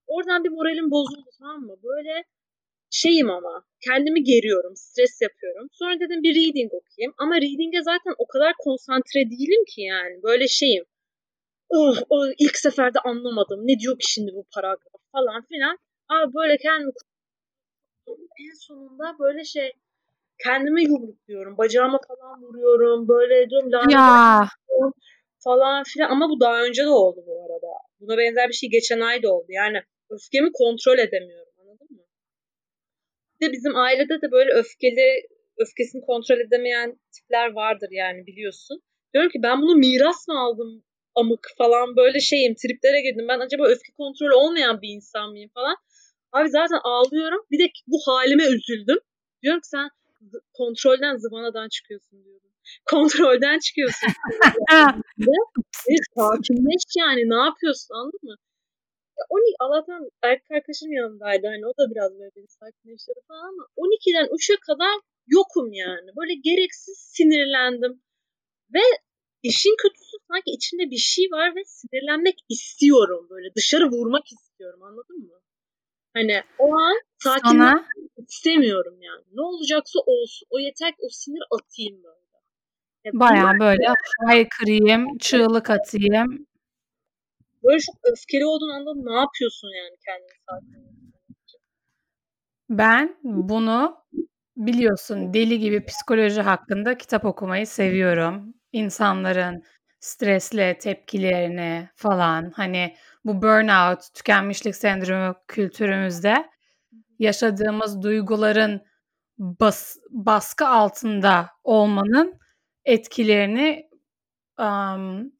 Oradan 0.07 0.45
bir 0.45 0.49
moralim 0.49 0.90
bozuldu 0.90 1.31
tamam 1.38 1.61
mı? 1.61 1.76
Böyle 1.83 2.25
şeyim 2.90 3.31
ama 3.31 3.64
kendimi 3.85 4.23
geriyorum, 4.23 4.73
stres 4.76 5.23
yapıyorum. 5.23 5.69
Sonra 5.73 6.00
dedim 6.00 6.23
bir 6.23 6.35
reading 6.35 6.71
okuyayım. 6.75 7.14
Ama 7.19 7.35
reading'e 7.37 7.83
zaten 7.83 8.14
o 8.19 8.26
kadar 8.26 8.52
konsantre 8.59 9.21
değilim 9.31 9.64
ki 9.75 9.81
yani. 9.81 10.23
Böyle 10.23 10.49
şeyim. 10.49 10.85
Oh, 11.69 11.97
oh 12.11 12.26
ilk 12.38 12.57
seferde 12.57 12.99
anlamadım. 12.99 13.61
Ne 13.66 13.78
diyor 13.78 13.99
ki 13.99 14.12
şimdi 14.12 14.31
bu 14.35 14.45
paragraf 14.55 15.00
falan 15.12 15.43
filan. 15.43 15.78
Abi 16.09 16.35
böyle 16.35 16.57
kendimi 16.57 16.93
en 18.40 18.55
sonunda 18.55 19.16
böyle 19.19 19.45
şey 19.45 19.73
kendime 20.45 20.83
yumrukluyorum. 20.83 21.59
Bacağıma 21.59 21.99
falan 22.09 22.43
vuruyorum. 22.43 23.09
Böyle 23.09 23.50
diyorum 23.50 23.90
ya. 23.90 24.49
falan 25.45 25.85
filan. 25.85 26.11
Ama 26.11 26.28
bu 26.28 26.40
daha 26.40 26.62
önce 26.64 26.85
de 26.85 26.88
oldu 26.88 27.25
bu 27.26 27.45
arada. 27.45 27.66
Buna 28.00 28.19
benzer 28.19 28.49
bir 28.49 28.55
şey 28.55 28.71
geçen 28.71 29.00
ay 29.00 29.23
da 29.23 29.33
oldu. 29.33 29.47
Yani 29.49 29.83
öfkemi 30.11 30.50
kontrol 30.52 30.99
edemiyorum. 30.99 31.52
Anladın 31.61 31.88
mı? 31.90 32.02
Bir 33.40 33.47
de 33.47 33.52
bizim 33.52 33.76
ailede 33.76 34.23
de 34.23 34.31
böyle 34.31 34.52
öfkeli, 34.52 35.28
öfkesini 35.59 36.00
kontrol 36.07 36.40
edemeyen 36.40 36.99
tipler 37.12 37.52
vardır 37.52 37.88
yani 37.90 38.26
biliyorsun. 38.26 38.83
Diyorum 39.14 39.31
ki 39.31 39.38
ben 39.43 39.62
bunu 39.62 39.75
miras 39.75 40.28
mı 40.28 40.40
aldım 40.40 40.85
amık 41.14 41.47
falan 41.59 41.97
böyle 41.97 42.21
şeyim 42.21 42.55
triplere 42.55 43.00
girdim. 43.00 43.28
Ben 43.28 43.40
acaba 43.40 43.66
öfke 43.66 43.93
kontrolü 43.97 44.35
olmayan 44.35 44.83
bir 44.83 44.88
insan 44.88 45.31
mıyım 45.31 45.50
falan. 45.55 45.76
Abi 46.37 46.49
zaten 46.49 46.81
ağlıyorum. 46.85 47.43
Bir 47.50 47.59
de 47.59 47.66
bu 47.87 47.97
halime 48.07 48.45
üzüldüm. 48.45 48.99
Diyorum 49.43 49.61
ki 49.61 49.69
sen 49.69 49.88
kontrolden 50.52 51.16
zıvanadan 51.16 51.69
çıkıyorsun 51.69 52.25
diyorum. 52.25 52.50
Kontrolden 52.93 53.59
çıkıyorsun. 53.59 54.09
sakinleş 56.16 56.85
yani 56.99 57.23
ne 57.35 57.40
yapıyorsun 57.47 57.95
anladın 57.95 58.21
mı? 58.23 58.37
Ya 59.19 59.25
12 59.31 59.57
Allah'tan 59.64 60.00
erkek 60.23 60.50
arkadaşım 60.50 60.93
yanındaydı. 60.93 61.47
Hani 61.47 61.66
o 61.71 61.73
da 61.78 61.85
biraz 61.93 62.11
böyle 62.19 62.31
beni 62.37 62.49
sakinleştirdi 62.49 63.21
falan 63.28 63.45
ama 63.52 63.62
12'den 63.76 64.26
3'e 64.37 64.57
kadar 64.69 64.95
yokum 65.26 65.73
yani. 65.73 66.09
Böyle 66.19 66.35
gereksiz 66.49 66.99
sinirlendim. 67.16 68.02
Ve 68.75 68.85
işin 69.43 69.75
kötüsü 69.83 70.16
sanki 70.28 70.50
içinde 70.59 70.90
bir 70.90 71.02
şey 71.14 71.25
var 71.37 71.57
ve 71.57 71.62
sinirlenmek 71.64 72.38
istiyorum 72.49 73.26
böyle. 73.31 73.49
Dışarı 73.55 73.87
vurmak 73.90 74.26
istiyorum 74.33 74.83
anladın 74.83 75.19
mı? 75.19 75.40
Hani 76.17 76.43
o 76.59 76.75
an 76.75 77.01
sakinleşmek 77.19 78.29
istemiyorum 78.29 79.03
yani. 79.03 79.25
Ne 79.33 79.43
olacaksa 79.43 79.99
olsun. 80.07 80.47
O 80.51 80.59
yeter 80.59 80.91
ki 80.91 80.99
o 81.01 81.09
sinir 81.11 81.43
atayım 81.51 82.03
böyle. 82.03 82.27
Ya 83.05 83.13
Baya 83.15 83.61
böyle 83.61 83.85
haykırayım, 84.27 85.19
çığlık 85.19 85.71
atayım. 85.71 86.47
Böyle 87.65 87.79
çok 87.79 87.97
öfkeli 88.13 88.47
olduğun 88.47 88.69
anda 88.69 89.11
ne 89.11 89.21
yapıyorsun 89.21 89.69
yani 89.69 89.97
kendini 90.07 90.31
sakinleştirmek 90.51 91.07
Ben 92.71 93.17
bunu 93.23 93.97
biliyorsun 94.57 95.35
deli 95.35 95.59
gibi 95.59 95.85
psikoloji 95.85 96.41
hakkında 96.41 96.99
kitap 96.99 97.25
okumayı 97.25 97.67
seviyorum. 97.67 98.55
İnsanların 98.73 99.63
stresle 100.01 100.79
tepkilerini 100.79 101.89
falan 101.95 102.51
hani 102.51 102.95
bu 103.26 103.42
burnout, 103.42 104.14
tükenmişlik 104.14 104.76
sendromu 104.76 105.35
kültürümüzde 105.49 106.50
yaşadığımız 107.18 108.02
duyguların 108.02 108.80
bas, 109.38 109.97
baskı 110.11 110.68
altında 110.68 111.50
olmanın 111.64 112.38
etkilerini 112.85 113.90
um, 114.59 115.33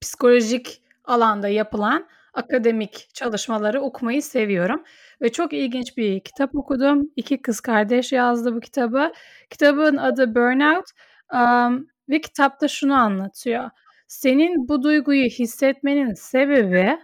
psikolojik 0.00 0.82
alanda 1.04 1.48
yapılan 1.48 2.08
akademik 2.34 3.08
çalışmaları 3.14 3.80
okumayı 3.80 4.22
seviyorum. 4.22 4.84
Ve 5.22 5.32
çok 5.32 5.52
ilginç 5.52 5.96
bir 5.96 6.20
kitap 6.20 6.54
okudum. 6.54 7.10
İki 7.16 7.42
kız 7.42 7.60
kardeş 7.60 8.12
yazdı 8.12 8.54
bu 8.54 8.60
kitabı. 8.60 9.12
Kitabın 9.50 9.96
adı 9.96 10.34
Burnout 10.34 10.86
um, 11.32 11.86
ve 12.08 12.20
kitapta 12.20 12.68
şunu 12.68 12.94
anlatıyor. 12.94 13.70
Senin 14.08 14.68
bu 14.68 14.82
duyguyu 14.82 15.24
hissetmenin 15.24 16.14
sebebi 16.14 16.98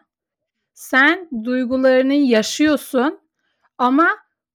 sen 0.75 1.29
duygularını 1.45 2.15
yaşıyorsun 2.15 3.21
ama 3.79 4.09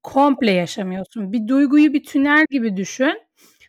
komple 0.03 0.51
yaşamıyorsun. 0.51 1.33
Bir 1.33 1.47
duyguyu 1.47 1.93
bir 1.93 2.03
tünel 2.03 2.45
gibi 2.51 2.77
düşün. 2.77 3.21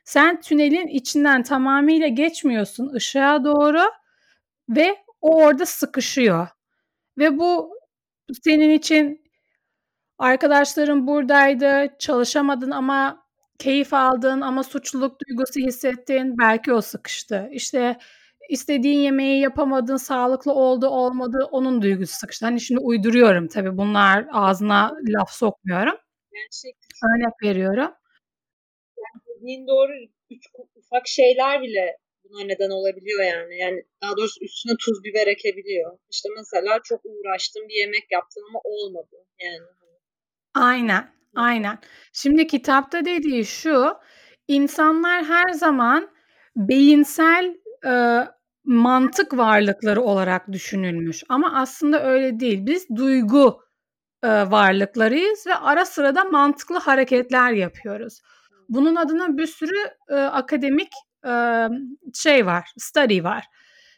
Sen 0.04 0.40
tünelin 0.40 0.86
içinden 0.86 1.42
tamamıyla 1.42 2.08
geçmiyorsun 2.08 2.92
ışığa 2.94 3.44
doğru 3.44 3.80
ve 4.68 4.96
o 5.20 5.36
orada 5.44 5.66
sıkışıyor. 5.66 6.48
Ve 7.18 7.38
bu 7.38 7.74
senin 8.44 8.70
için 8.70 9.22
arkadaşların 10.18 11.06
buradaydı, 11.06 11.88
çalışamadın 11.98 12.70
ama 12.70 13.24
keyif 13.58 13.94
aldın 13.94 14.40
ama 14.40 14.62
suçluluk 14.62 15.16
duygusu 15.28 15.60
hissettin, 15.60 16.38
belki 16.38 16.72
o 16.72 16.80
sıkıştı. 16.80 17.48
İşte 17.52 17.98
istediğin 18.48 18.98
yemeği 18.98 19.40
yapamadın, 19.40 19.96
sağlıklı 19.96 20.52
oldu 20.52 20.86
olmadı 20.86 21.38
onun 21.50 21.82
duygusu 21.82 22.18
sıkıştı. 22.18 22.46
Hani 22.46 22.60
şimdi 22.60 22.80
uyduruyorum 22.80 23.48
tabii 23.48 23.76
bunlar 23.76 24.26
ağzına 24.32 24.92
laf 25.08 25.30
sokmuyorum. 25.30 25.94
Gerçekten. 26.32 27.08
Örnek 27.08 27.34
veriyorum. 27.42 27.90
Yani 28.98 29.22
dediğin 29.28 29.66
doğru 29.66 29.92
üç 30.30 30.44
ufak 30.76 31.08
şeyler 31.08 31.62
bile 31.62 31.96
buna 32.24 32.44
neden 32.44 32.70
olabiliyor 32.70 33.22
yani. 33.22 33.58
Yani 33.58 33.84
daha 34.02 34.16
doğrusu 34.16 34.44
üstüne 34.44 34.72
tuz 34.80 35.04
biber 35.04 35.26
ekebiliyor. 35.26 35.98
İşte 36.10 36.28
mesela 36.36 36.78
çok 36.84 37.00
uğraştım 37.04 37.68
bir 37.68 37.74
yemek 37.74 38.06
yaptım 38.12 38.42
ama 38.50 38.60
olmadı 38.64 39.16
yani. 39.40 39.66
Aynen, 40.54 41.12
aynen. 41.34 41.78
Şimdi 42.12 42.46
kitapta 42.46 43.04
dediği 43.04 43.44
şu, 43.44 43.94
insanlar 44.48 45.24
her 45.24 45.52
zaman 45.52 46.10
beyinsel 46.56 47.54
e, 47.86 47.92
mantık 48.68 49.36
varlıkları 49.36 50.02
olarak 50.02 50.52
düşünülmüş. 50.52 51.22
Ama 51.28 51.54
aslında 51.54 52.04
öyle 52.04 52.40
değil. 52.40 52.66
Biz 52.66 52.86
duygu 52.96 53.62
e, 54.22 54.28
varlıklarıyız 54.28 55.46
ve 55.46 55.54
ara 55.54 55.84
sıra 55.84 56.14
da 56.14 56.24
mantıklı 56.24 56.78
hareketler 56.78 57.52
yapıyoruz. 57.52 58.20
Bunun 58.68 58.96
adına 58.96 59.36
bir 59.36 59.46
sürü 59.46 59.76
e, 60.08 60.14
akademik 60.14 60.88
e, 61.26 61.32
şey 62.14 62.46
var, 62.46 62.70
study 62.78 63.22
var. 63.24 63.44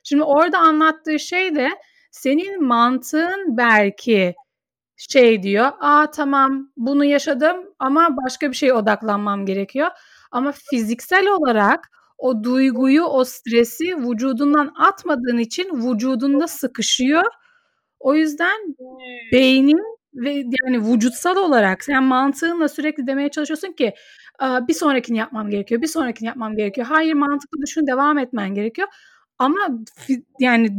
Şimdi 0.04 0.22
orada 0.22 0.58
anlattığı 0.58 1.18
şey 1.18 1.54
de 1.54 1.70
senin 2.10 2.64
mantığın 2.64 3.56
belki 3.56 4.34
şey 4.96 5.42
diyor. 5.42 5.72
Aa 5.80 6.10
tamam 6.10 6.72
bunu 6.76 7.04
yaşadım 7.04 7.56
ama 7.78 8.16
başka 8.24 8.50
bir 8.50 8.56
şeye 8.56 8.74
odaklanmam 8.74 9.46
gerekiyor. 9.46 9.90
Ama 10.30 10.52
fiziksel 10.70 11.28
olarak 11.28 11.90
o 12.20 12.44
duyguyu, 12.44 13.02
o 13.04 13.24
stresi 13.24 13.96
vücudundan 13.96 14.72
atmadığın 14.78 15.38
için 15.38 15.92
vücudunda 15.92 16.46
sıkışıyor. 16.48 17.24
O 18.00 18.14
yüzden 18.14 18.76
beynin 19.32 19.82
ve 20.14 20.30
yani 20.32 20.92
vücutsal 20.92 21.36
olarak 21.36 21.84
sen 21.84 22.02
mantığınla 22.04 22.68
sürekli 22.68 23.06
demeye 23.06 23.28
çalışıyorsun 23.28 23.72
ki 23.72 23.94
bir 24.40 24.74
sonrakini 24.74 25.18
yapmam 25.18 25.50
gerekiyor, 25.50 25.82
bir 25.82 25.86
sonrakini 25.86 26.26
yapmam 26.28 26.56
gerekiyor. 26.56 26.86
Hayır 26.86 27.14
mantıklı 27.14 27.62
düşün 27.62 27.86
devam 27.86 28.18
etmen 28.18 28.54
gerekiyor. 28.54 28.88
Ama 29.38 29.58
yani 30.40 30.70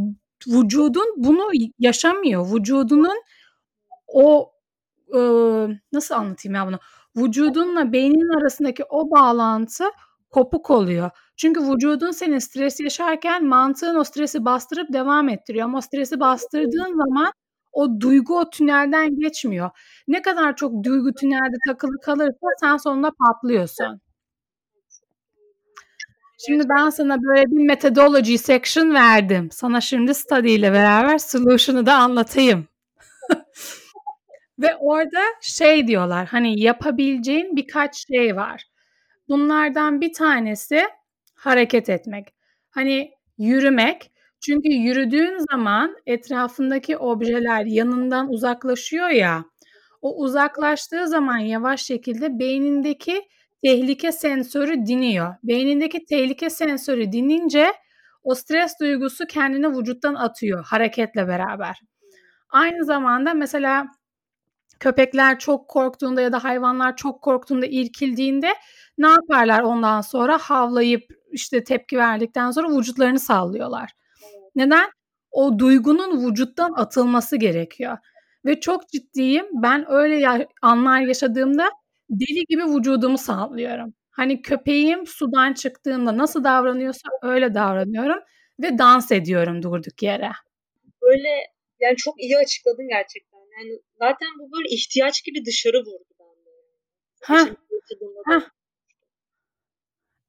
vücudun 0.47 1.13
bunu 1.17 1.51
yaşamıyor. 1.79 2.53
Vücudunun 2.55 3.21
o 4.07 4.51
nasıl 5.93 6.15
anlatayım 6.15 6.55
ya 6.55 6.67
bunu? 6.67 6.79
Vücudunla 7.17 7.91
beynin 7.93 8.39
arasındaki 8.39 8.83
o 8.89 9.11
bağlantı 9.11 9.83
kopuk 10.31 10.69
oluyor. 10.69 11.09
Çünkü 11.37 11.61
vücudun 11.61 12.11
senin 12.11 12.39
stres 12.39 12.79
yaşarken 12.79 13.45
mantığın 13.45 13.95
o 13.95 14.03
stresi 14.03 14.45
bastırıp 14.45 14.93
devam 14.93 15.29
ettiriyor. 15.29 15.65
Ama 15.65 15.77
o 15.77 15.81
stresi 15.81 16.19
bastırdığın 16.19 16.97
zaman 16.97 17.33
o 17.71 18.01
duygu 18.01 18.39
o 18.39 18.49
tünelden 18.49 19.15
geçmiyor. 19.19 19.69
Ne 20.07 20.21
kadar 20.21 20.55
çok 20.55 20.83
duygu 20.83 21.13
tünelde 21.13 21.55
takılı 21.67 21.99
kalırsa 22.05 22.47
sen 22.61 22.77
sonunda 22.77 23.11
patlıyorsun. 23.27 24.01
Şimdi 26.47 26.63
ben 26.69 26.89
sana 26.89 27.17
böyle 27.23 27.43
bir 27.45 27.65
methodology 27.67 28.37
section 28.37 28.93
verdim. 28.93 29.49
Sana 29.51 29.81
şimdi 29.81 30.13
study 30.13 30.55
ile 30.55 30.73
beraber 30.73 31.17
solution'ı 31.17 31.85
da 31.85 31.95
anlatayım. 31.95 32.67
Ve 34.59 34.75
orada 34.75 35.19
şey 35.41 35.87
diyorlar 35.87 36.27
hani 36.27 36.59
yapabileceğin 36.59 37.55
birkaç 37.55 38.07
şey 38.07 38.35
var. 38.35 38.70
Bunlardan 39.31 40.01
bir 40.01 40.13
tanesi 40.13 40.83
hareket 41.35 41.89
etmek. 41.89 42.33
Hani 42.69 43.11
yürümek. 43.37 44.11
Çünkü 44.41 44.69
yürüdüğün 44.69 45.37
zaman 45.51 45.95
etrafındaki 46.05 46.97
objeler 46.97 47.65
yanından 47.65 48.29
uzaklaşıyor 48.29 49.09
ya. 49.09 49.45
O 50.01 50.17
uzaklaştığı 50.17 51.07
zaman 51.07 51.37
yavaş 51.37 51.81
şekilde 51.81 52.39
beynindeki 52.39 53.21
tehlike 53.63 54.11
sensörü 54.11 54.85
diniyor. 54.85 55.35
Beynindeki 55.43 56.05
tehlike 56.05 56.49
sensörü 56.49 57.11
dinince 57.11 57.73
o 58.23 58.35
stres 58.35 58.79
duygusu 58.79 59.25
kendini 59.27 59.77
vücuttan 59.77 60.15
atıyor 60.15 60.65
hareketle 60.65 61.27
beraber. 61.27 61.81
Aynı 62.49 62.85
zamanda 62.85 63.33
mesela 63.33 63.87
köpekler 64.79 65.39
çok 65.39 65.67
korktuğunda 65.67 66.21
ya 66.21 66.31
da 66.31 66.43
hayvanlar 66.43 66.95
çok 66.95 67.21
korktuğunda 67.21 67.65
irkildiğinde 67.65 68.53
ne 69.01 69.07
yaparlar 69.07 69.61
ondan 69.63 70.01
sonra 70.01 70.37
havlayıp 70.37 71.03
işte 71.31 71.63
tepki 71.63 71.97
verdikten 71.97 72.51
sonra 72.51 72.77
vücutlarını 72.77 73.19
sallıyorlar. 73.19 73.91
Neden? 74.55 74.89
O 75.31 75.59
duygunun 75.59 76.29
vücuttan 76.29 76.73
atılması 76.77 77.37
gerekiyor. 77.37 77.97
Ve 78.45 78.59
çok 78.59 78.89
ciddiyim. 78.89 79.45
Ben 79.53 79.91
öyle 79.91 80.15
ya- 80.15 80.47
anlar 80.61 81.01
yaşadığımda 81.01 81.69
deli 82.09 82.45
gibi 82.49 82.63
vücudumu 82.65 83.17
sallıyorum. 83.17 83.93
Hani 84.11 84.41
köpeğim 84.41 85.07
sudan 85.07 85.53
çıktığında 85.53 86.17
nasıl 86.17 86.43
davranıyorsa 86.43 87.09
öyle 87.23 87.53
davranıyorum 87.53 88.19
ve 88.61 88.77
dans 88.77 89.11
ediyorum 89.11 89.63
durduk 89.63 90.03
yere. 90.03 90.31
Böyle 91.01 91.29
yani 91.79 91.95
çok 91.97 92.21
iyi 92.21 92.37
açıkladın 92.37 92.87
gerçekten. 92.87 93.39
Yani 93.59 93.79
zaten 93.99 94.27
bu 94.39 94.51
böyle 94.57 94.69
ihtiyaç 94.75 95.23
gibi 95.25 95.45
dışarı 95.45 95.77
vurdu 95.77 96.13
bende. 96.19 96.49
Ha. 98.25 98.51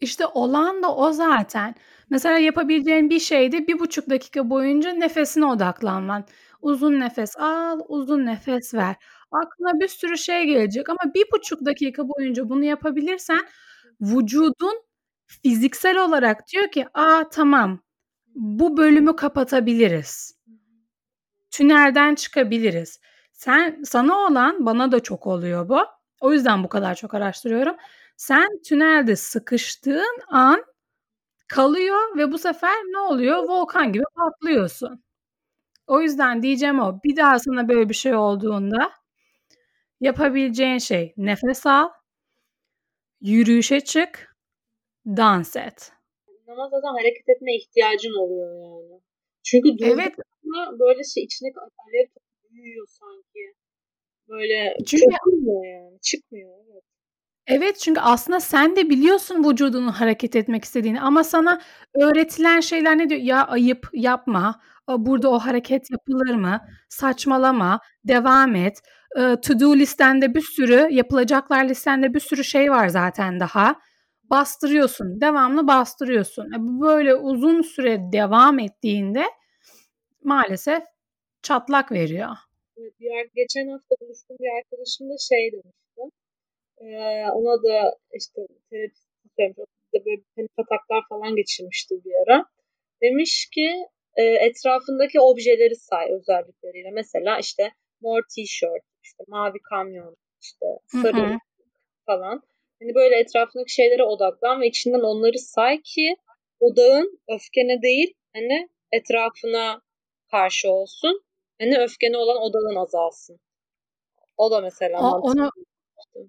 İşte 0.03 0.27
olan 0.27 0.83
da 0.83 0.97
o 0.97 1.13
zaten. 1.13 1.75
Mesela 2.11 2.39
yapabileceğin 2.39 3.11
bir 3.11 3.21
şeydi 3.21 3.67
bir 3.69 3.79
buçuk 3.79 4.11
dakika 4.11 4.51
boyunca 4.51 4.93
nefesine 4.93 5.47
odaklanman. 5.47 6.25
Uzun 6.63 7.01
nefes 7.01 7.37
al, 7.37 7.81
uzun 7.89 8.27
nefes 8.27 8.75
ver. 8.75 8.97
Aklına 9.33 9.81
bir 9.81 9.89
sürü 9.89 10.19
şey 10.19 10.45
gelecek 10.47 10.89
ama 10.89 11.15
bir 11.15 11.25
buçuk 11.33 11.65
dakika 11.67 12.09
boyunca 12.09 12.49
bunu 12.49 12.65
yapabilirsen 12.65 13.41
vücudun 14.01 14.83
fiziksel 15.27 15.99
olarak 16.05 16.49
diyor 16.53 16.71
ki 16.71 16.87
aa 16.95 17.25
tamam 17.31 17.81
bu 18.35 18.77
bölümü 18.77 19.17
kapatabiliriz. 19.17 20.37
Tünelden 21.51 22.15
çıkabiliriz. 22.15 23.01
Sen 23.33 23.83
sana 23.85 24.19
olan 24.19 24.67
bana 24.67 24.93
da 24.93 25.01
çok 25.01 25.27
oluyor 25.27 25.69
bu. 25.69 25.81
O 26.21 26.33
yüzden 26.33 26.65
bu 26.65 26.69
kadar 26.69 26.95
çok 26.95 27.15
araştırıyorum. 27.15 27.77
Sen 28.17 28.63
tünelde 28.63 29.17
sıkıştığın 29.17 30.19
an 30.29 30.65
kalıyor 31.49 32.17
ve 32.17 32.33
bu 32.33 32.39
sefer 32.39 32.75
ne 32.75 32.99
oluyor? 32.99 33.37
Volkan 33.49 33.93
gibi 33.93 34.05
patlıyorsun. 34.15 35.05
O 35.87 36.01
yüzden 36.01 36.43
diyeceğim 36.43 36.81
o. 36.81 37.01
Bir 37.05 37.17
daha 37.17 37.39
sana 37.39 37.69
böyle 37.69 37.89
bir 37.89 37.95
şey 37.95 38.15
olduğunda 38.15 38.93
yapabileceğin 40.01 40.79
şey 40.79 41.15
nefes 41.17 41.67
al, 41.67 41.89
yürüyüşe 43.21 43.81
çık, 43.81 44.37
dans 45.07 45.57
et. 45.57 45.93
Ama 46.49 46.69
zaten 46.69 46.89
hareket 46.89 47.29
etme 47.29 47.57
ihtiyacın 47.57 48.15
oluyor 48.15 48.55
yani. 48.55 49.01
Çünkü 49.43 49.69
evet. 49.85 50.15
böyle 50.79 51.05
şey 51.05 51.25
içine 51.25 51.49
alev 51.59 52.07
büyüyor 52.51 52.87
sanki. 52.89 53.55
Böyle 54.29 54.77
Çünkü, 54.87 55.03
çıkmıyor 55.03 55.65
yani. 55.65 55.99
Çıkmıyor. 56.01 56.59
Evet. 56.73 56.85
Evet 57.47 57.79
çünkü 57.79 58.01
aslında 58.01 58.41
sen 58.41 58.77
de 58.77 58.91
biliyorsun 58.91 59.51
vücudunun 59.51 59.89
hareket 59.89 60.37
etmek 60.37 60.65
istediğini 60.65 61.01
ama 61.01 61.25
sana 61.25 61.61
öğretilen 61.95 62.61
şeyler 62.61 62.99
ne 62.99 63.09
diyor? 63.11 63.21
Ya 63.21 63.47
ayıp 63.47 63.89
yapma. 63.93 64.61
Burada 64.89 65.31
o 65.31 65.39
hareket 65.39 65.91
yapılır 65.91 66.35
mı? 66.35 66.61
Saçmalama. 66.89 67.81
Devam 68.05 68.55
et. 68.55 68.83
To 69.17 69.61
do 69.61 69.77
listende 69.77 70.35
bir 70.35 70.41
sürü 70.41 70.89
yapılacaklar 70.91 71.65
listende 71.69 72.15
bir 72.15 72.21
sürü 72.21 72.45
şey 72.45 72.71
var 72.71 72.89
zaten 72.89 73.41
daha. 73.41 73.77
Bastırıyorsun. 74.31 75.21
Devamlı 75.21 75.67
bastırıyorsun. 75.69 76.45
E, 76.45 76.57
böyle 76.59 77.15
uzun 77.15 77.63
süre 77.63 78.01
devam 78.13 78.59
ettiğinde 78.59 79.25
maalesef 80.25 80.83
çatlak 81.43 81.93
veriyor. 81.93 82.37
Diğer, 83.01 83.27
geçen 83.35 83.69
hafta 83.69 83.97
buluştuğum 84.01 84.37
bir 84.41 84.59
arkadaşım 84.59 85.11
da 85.11 85.15
şey 85.29 85.53
demişti. 85.53 85.82
Ee, 86.83 87.31
ona 87.31 87.63
da 87.63 87.97
işte 88.15 88.41
terapist 89.37 89.67
böyle 89.95 90.23
panik 90.37 90.51
ataklar 90.59 91.03
falan 91.09 91.37
geçirmişti 91.37 91.95
bir 92.05 92.13
ara. 92.27 92.45
Demiş 93.03 93.49
ki 93.55 93.71
e, 94.17 94.23
etrafındaki 94.23 95.21
objeleri 95.21 95.77
say 95.77 96.13
özellikleriyle. 96.13 96.91
Mesela 96.93 97.39
işte 97.39 97.73
mor 98.01 98.23
tişört, 98.35 98.83
işte 99.03 99.25
mavi 99.29 99.59
kamyon, 99.71 100.17
işte 100.41 100.67
sarı 100.87 101.39
falan. 102.07 102.43
Hani 102.81 102.95
böyle 102.95 103.17
etrafındaki 103.17 103.73
şeylere 103.73 104.05
odaklan 104.05 104.61
ve 104.61 104.67
içinden 104.67 105.01
onları 105.01 105.39
say 105.39 105.83
ki 105.83 106.17
odağın 106.61 107.21
öfkene 107.29 107.83
değil 107.83 108.15
hani 108.35 108.69
etrafına 108.93 109.81
karşı 110.31 110.71
olsun. 110.71 111.23
Hani 111.61 111.79
öfkene 111.79 112.17
olan 112.17 112.37
odağın 112.37 112.77
azalsın. 112.77 113.41
O 114.37 114.51
da 114.51 114.61
mesela 114.61 115.01
o, 115.01 115.21
onu 115.21 115.51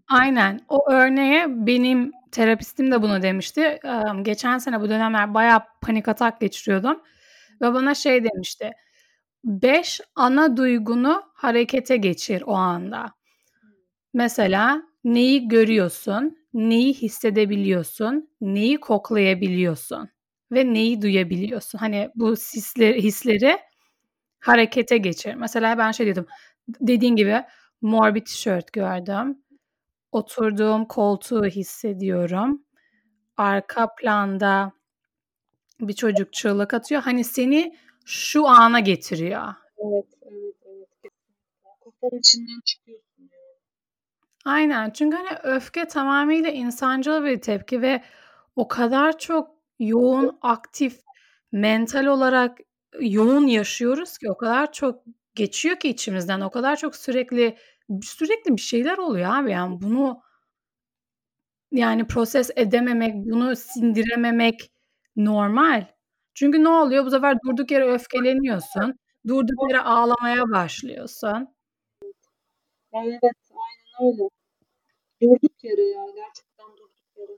Aynen. 0.10 0.60
O 0.70 0.92
örneğe 0.92 1.46
benim 1.50 2.12
terapistim 2.32 2.92
de 2.92 3.02
bunu 3.02 3.22
demişti. 3.22 3.80
Geçen 4.22 4.58
sene 4.58 4.82
bu 4.82 4.90
dönemler 4.90 5.34
bayağı 5.34 5.62
panik 5.82 6.08
atak 6.08 6.42
geçiriyordum. 6.42 7.02
Ve 7.62 7.74
bana 7.74 7.96
şey 7.96 8.24
demişti. 8.24 8.72
Beş 9.46 10.02
ana 10.16 10.58
duygunu 10.58 11.24
harekete 11.34 11.98
geçir 11.98 12.44
o 12.46 12.54
anda. 12.54 13.06
Mesela 14.14 14.84
neyi 15.04 15.48
görüyorsun, 15.48 16.38
neyi 16.54 16.94
hissedebiliyorsun, 16.94 18.30
neyi 18.42 18.80
koklayabiliyorsun 18.80 20.10
ve 20.52 20.74
neyi 20.74 21.02
duyabiliyorsun. 21.02 21.80
Hani 21.80 22.10
bu 22.16 22.32
hisleri, 22.34 23.04
hisleri 23.04 23.58
harekete 24.40 24.98
geçir. 24.98 25.36
Mesela 25.36 25.78
ben 25.78 25.92
şey 25.92 26.08
dedim. 26.08 26.26
Dediğin 26.82 27.16
gibi 27.16 27.44
mor 27.82 28.16
bir 28.16 28.26
tişört 28.26 28.74
gördüm 28.74 29.43
Oturduğum 30.14 30.86
koltuğu 30.86 31.46
hissediyorum. 31.46 32.64
Arka 33.38 33.96
planda 33.96 34.72
bir 35.80 35.94
çocuk 35.94 36.34
çığlık 36.34 36.74
atıyor. 36.74 37.02
Hani 37.02 37.24
seni 37.24 37.76
şu 38.06 38.48
ana 38.48 38.80
getiriyor. 38.80 39.54
Evet, 39.78 40.06
evet, 40.22 40.56
evet. 40.66 40.88
Kafanın 41.84 42.20
içinden 42.20 42.62
çıkıyorsun. 42.66 43.30
Aynen. 44.46 44.92
Çünkü 44.92 45.18
hani 45.18 45.38
öfke 45.44 45.88
tamamıyla 45.88 46.50
insancıl 46.50 47.26
bir 47.26 47.42
tepki 47.42 47.82
ve 47.82 48.04
o 48.56 48.68
kadar 48.68 49.18
çok 49.18 49.52
yoğun, 49.80 50.38
aktif, 50.42 51.00
mental 51.52 52.06
olarak 52.06 52.58
yoğun 53.00 53.48
yaşıyoruz 53.48 54.18
ki 54.18 54.32
o 54.32 54.38
kadar 54.38 54.72
çok 54.72 55.04
geçiyor 55.36 55.76
ki 55.76 55.90
içimizden. 55.90 56.42
O 56.42 56.50
kadar 56.50 56.76
çok 56.76 56.96
sürekli 56.96 57.58
sürekli 58.04 58.56
bir 58.58 58.62
şeyler 58.62 58.98
oluyor 58.98 59.36
abi 59.36 59.52
yani 59.52 59.82
bunu 59.82 60.22
yani 61.72 62.08
proses 62.08 62.50
edememek, 62.56 63.16
bunu 63.16 63.56
sindirememek 63.56 64.72
normal. 65.16 65.86
Çünkü 66.34 66.64
ne 66.64 66.70
oluyor? 66.70 67.06
Bu 67.06 67.12
sefer 67.12 67.38
durduk 67.46 67.72
yere 67.72 67.86
öfkeleniyorsun. 67.86 69.00
Durduk 69.28 69.70
yere 69.70 69.82
ağlamaya 69.82 70.44
başlıyorsun. 70.52 71.56
Evet, 72.94 73.22
aynen 73.52 74.14
öyle. 74.14 74.30
Durduk 75.22 75.64
yere 75.64 75.82
ya, 75.82 76.06
gerçekten 76.16 76.68
durduk 76.78 77.18
yere. 77.18 77.38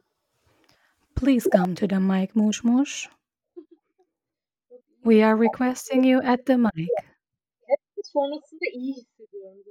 Please 1.15 1.49
come 1.49 1.75
to 1.75 1.87
the 1.87 1.99
mic, 1.99 2.31
Mush 2.35 2.63
Mush. 2.63 3.09
We 5.03 5.25
are 5.25 5.39
requesting 5.45 6.05
you 6.05 6.21
at 6.25 6.45
the 6.45 6.57
mic. 6.57 6.89
Hep 7.67 7.79
sonrasında 8.03 8.65
iyi 8.73 8.93
hissediyorum 8.93 9.63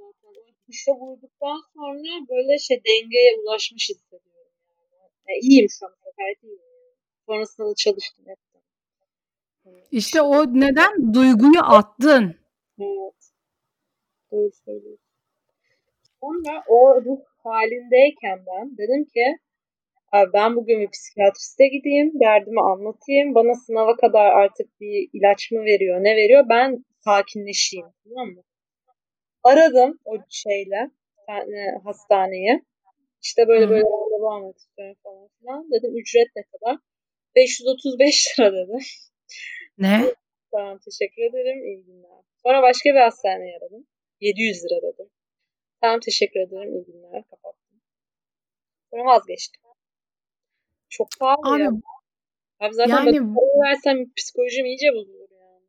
dışa 0.75 0.91
vurduktan 0.99 1.59
sonra 1.73 2.11
böyle 2.29 2.57
şey 2.57 2.77
dengeye 2.77 3.31
ulaşmış 3.39 3.89
hissediyorum. 3.89 4.51
Yani. 4.69 5.11
yani 5.27 5.39
iyiyim 5.41 5.67
şu 5.79 5.85
an. 5.85 5.93
Gayet 6.17 6.43
iyiyim. 6.43 6.59
Sonrasında 7.25 7.69
da 7.69 7.75
çalıştım 7.75 8.25
hep. 8.27 8.37
İşte 9.91 10.21
o 10.21 10.45
neden 10.45 11.13
duyguyu 11.13 11.61
attın. 11.63 12.35
Evet. 12.79 13.21
Doğru 14.31 14.51
söylüyorsun. 14.65 15.05
Sonra 16.21 16.63
o 16.67 17.01
ruh 17.01 17.19
halindeyken 17.43 18.45
ben 18.47 18.77
dedim 18.77 19.05
ki 19.05 19.37
ben 20.33 20.55
bugün 20.55 20.79
bir 20.79 20.89
psikiyatriste 20.91 21.67
gideyim, 21.67 22.11
derdimi 22.19 22.61
anlatayım. 22.61 23.35
Bana 23.35 23.53
sınava 23.53 23.95
kadar 23.95 24.25
artık 24.25 24.81
bir 24.81 25.09
ilaç 25.13 25.51
mı 25.51 25.59
veriyor, 25.59 26.03
ne 26.03 26.15
veriyor? 26.15 26.45
Ben 26.49 26.85
sakinleşeyim. 26.99 27.85
Tamam 28.03 28.27
mı? 28.27 28.41
Aradım 29.45 29.99
o 30.05 30.17
şeyle 30.29 30.91
yani 31.29 31.79
hastaneyi. 31.83 32.65
İşte 33.21 33.47
böyle 33.47 33.69
böyle 33.69 33.83
randevu 33.83 34.29
almak 34.29 34.57
istiyorum 34.57 34.95
falan 35.03 35.29
filan. 35.39 35.71
Dedim 35.71 35.97
ücret 35.97 36.27
ne 36.35 36.43
kadar? 36.43 36.79
535 37.35 38.39
lira 38.39 38.53
dedi. 38.53 38.77
Ne? 39.77 40.13
tamam 40.51 40.77
teşekkür 40.77 41.21
ederim. 41.21 41.65
İyi 41.65 41.85
günler. 41.85 42.21
Sonra 42.43 42.61
başka 42.61 42.89
bir 42.89 42.99
hastaneye 42.99 43.57
aradım. 43.57 43.87
700 44.21 44.63
lira 44.63 44.93
dedim. 44.93 45.09
Tamam 45.81 45.99
teşekkür 45.99 46.39
ederim. 46.39 46.75
İyi 46.75 46.85
günler. 46.85 47.23
Kapattım. 47.23 47.81
Sonra 48.91 49.05
vazgeçtim. 49.05 49.61
Çok 50.89 51.07
pahalı 51.19 51.55
Abi, 51.55 51.61
ya. 51.61 51.71
Abi 52.59 52.73
zaten 52.73 53.05
yani, 53.05 53.35
versem 53.65 54.13
psikolojim 54.17 54.65
iyice 54.65 54.93
bozulur 54.93 55.29
yani. 55.31 55.63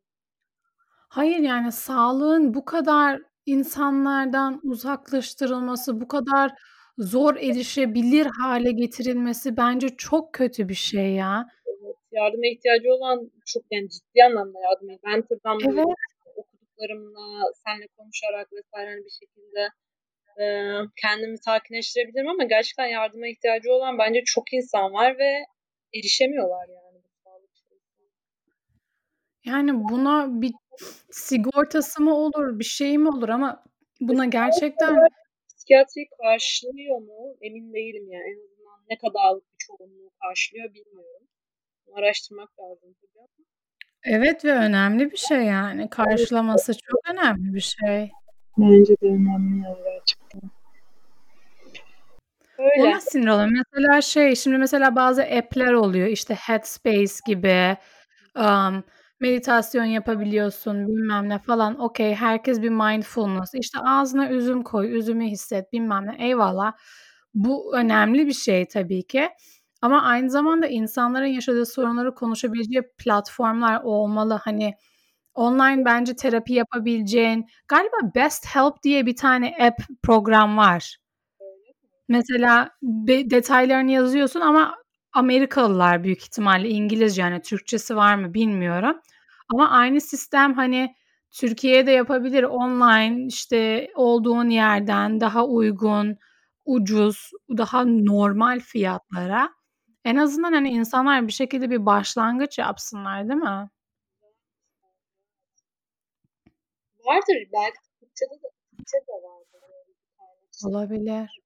Hayır 1.09 1.39
yani 1.39 1.73
sağlığın 1.73 2.55
bu 2.55 2.65
kadar 2.65 3.23
insanlardan 3.47 4.61
uzaklaştırılması, 4.63 6.01
bu 6.01 6.09
kadar 6.09 6.53
zor 6.99 7.37
erişebilir 7.37 8.27
hale 8.27 8.73
getirilmesi 8.73 9.57
bence 9.57 9.89
çok 9.89 10.33
kötü 10.33 10.69
bir 10.69 10.75
şey 10.75 11.13
ya. 11.13 11.47
Evet, 11.67 11.97
yardıma 12.13 12.47
ihtiyacı 12.47 12.93
olan 12.93 13.31
çok 13.47 13.63
yani 13.71 13.89
ciddi 13.89 14.25
anlamda 14.25 14.59
yardım. 14.61 14.89
Ben 15.07 15.23
tıptan 15.23 15.59
evet. 15.65 15.85
okuduklarımla, 16.37 17.53
seninle 17.67 17.87
konuşarak 17.99 18.53
vesaire 18.53 18.91
hani 18.91 19.05
bir 19.05 19.17
şekilde 19.21 19.69
e, 20.43 20.45
kendimi 21.03 21.39
sakinleştirebilirim 21.39 22.29
ama 22.29 22.45
gerçekten 22.45 22.87
yardıma 22.87 23.27
ihtiyacı 23.27 23.73
olan 23.73 23.99
bence 23.99 24.23
çok 24.25 24.53
insan 24.53 24.93
var 24.93 25.19
ve 25.19 25.33
erişemiyorlar 25.95 26.69
yani. 26.69 26.86
Yani 29.47 29.89
buna 29.89 30.41
bir 30.41 30.53
sigortası 31.11 32.03
mı 32.03 32.15
olur, 32.15 32.59
bir 32.59 32.65
şey 32.65 32.99
mi 32.99 33.09
olur 33.09 33.29
ama 33.29 33.65
buna 34.01 34.25
gerçekten 34.25 34.97
psikiyatri 35.49 36.07
karşılıyor 36.23 36.99
mu 36.99 37.37
emin 37.41 37.75
değilim 37.75 38.13
yani 38.13 38.25
en 38.25 38.45
azından 38.45 38.85
ne 38.91 38.99
kadar 38.99 39.41
çoğunluğu 39.59 40.11
karşılıyor 40.23 40.75
bilmiyorum. 40.75 41.27
Araştırmak 41.95 42.51
lazım 42.61 42.95
tabii 43.01 43.47
Evet 44.05 44.45
ve 44.45 44.53
önemli 44.53 45.11
bir 45.11 45.17
şey 45.17 45.43
yani. 45.43 45.91
Karşılaması 45.91 46.73
çok 46.73 47.01
önemli 47.13 47.55
bir 47.55 47.61
şey. 47.61 48.11
Bence 48.59 48.93
de 49.03 49.07
önemli 49.07 49.63
gerçekten. 49.63 50.51
Öyle. 52.59 52.89
Ona 52.89 53.01
sinir 53.01 53.29
oluyorum. 53.29 53.55
Mesela 53.55 54.01
şey, 54.01 54.37
şimdi 54.37 54.59
mesela 54.59 54.97
bazı 54.97 55.23
app'ler 55.23 55.73
oluyor. 55.73 56.07
işte 56.07 56.35
Headspace 56.35 57.15
gibi, 57.27 57.77
um, 58.37 58.85
meditasyon 59.21 59.85
yapabiliyorsun, 59.85 60.89
bilmem 60.89 61.29
ne 61.29 61.39
falan. 61.39 61.81
Okay, 61.81 62.15
herkes 62.15 62.63
bir 62.63 62.69
mindfulness. 62.71 63.55
İşte 63.55 63.79
ağzına 63.79 64.31
üzüm 64.31 64.63
koy, 64.63 64.99
üzümü 64.99 65.27
hisset, 65.27 65.73
bilmem 65.73 66.07
ne. 66.07 66.27
Eyvallah. 66.27 66.73
Bu 67.35 67.77
önemli 67.77 68.27
bir 68.27 68.33
şey 68.33 68.69
tabii 68.69 69.07
ki. 69.07 69.29
Ama 69.83 70.03
aynı 70.03 70.31
zamanda 70.31 70.67
insanların 70.67 71.27
yaşadığı 71.27 71.67
sorunları 71.67 72.15
konuşabileceği 72.15 72.83
platformlar 72.99 73.81
olmalı. 73.83 74.41
Hani 74.45 74.75
online 75.35 75.85
bence 75.85 76.17
terapi 76.17 76.55
yapabileceğin, 76.55 77.47
galiba 77.69 77.97
Best 78.15 78.47
Help 78.47 78.83
diye 78.83 79.07
bir 79.07 79.17
tane 79.17 79.55
app 79.61 79.83
program 80.03 80.57
var. 80.57 80.97
Mesela 82.09 82.71
detaylarını 83.31 83.91
yazıyorsun 83.91 84.41
ama 84.41 84.75
Amerikalılar 85.17 86.05
büyük 86.05 86.23
ihtimalle 86.23 86.69
İngilizce 86.69 87.23
yani 87.23 87.43
Türkçesi 87.43 87.97
var 87.97 88.15
mı 88.15 88.35
bilmiyorum. 88.35 89.01
Ama 89.49 89.71
aynı 89.71 90.01
sistem 90.01 90.55
hani 90.55 90.97
Türkiye'de 91.31 91.91
yapabilir 91.91 92.43
online 92.43 93.27
işte 93.27 93.91
olduğun 93.95 94.51
yerden 94.51 95.21
daha 95.21 95.47
uygun, 95.47 96.17
ucuz, 96.65 97.31
daha 97.51 97.85
normal 97.85 98.61
fiyatlara. 98.61 99.49
En 100.05 100.17
azından 100.17 100.53
hani 100.53 100.71
insanlar 100.71 101.27
bir 101.27 101.33
şekilde 101.33 101.71
bir 101.71 101.87
başlangıç 101.87 102.59
yapsınlar 102.59 103.29
değil 103.29 103.41
mi? 103.41 103.69
Vardır 107.07 107.37
belki 107.53 107.79
Türkçe'de 108.01 108.35
de, 108.35 108.49
Türkçe 108.77 108.97
de 108.97 109.13
vardır. 109.13 109.61
Olabilir. 110.65 111.46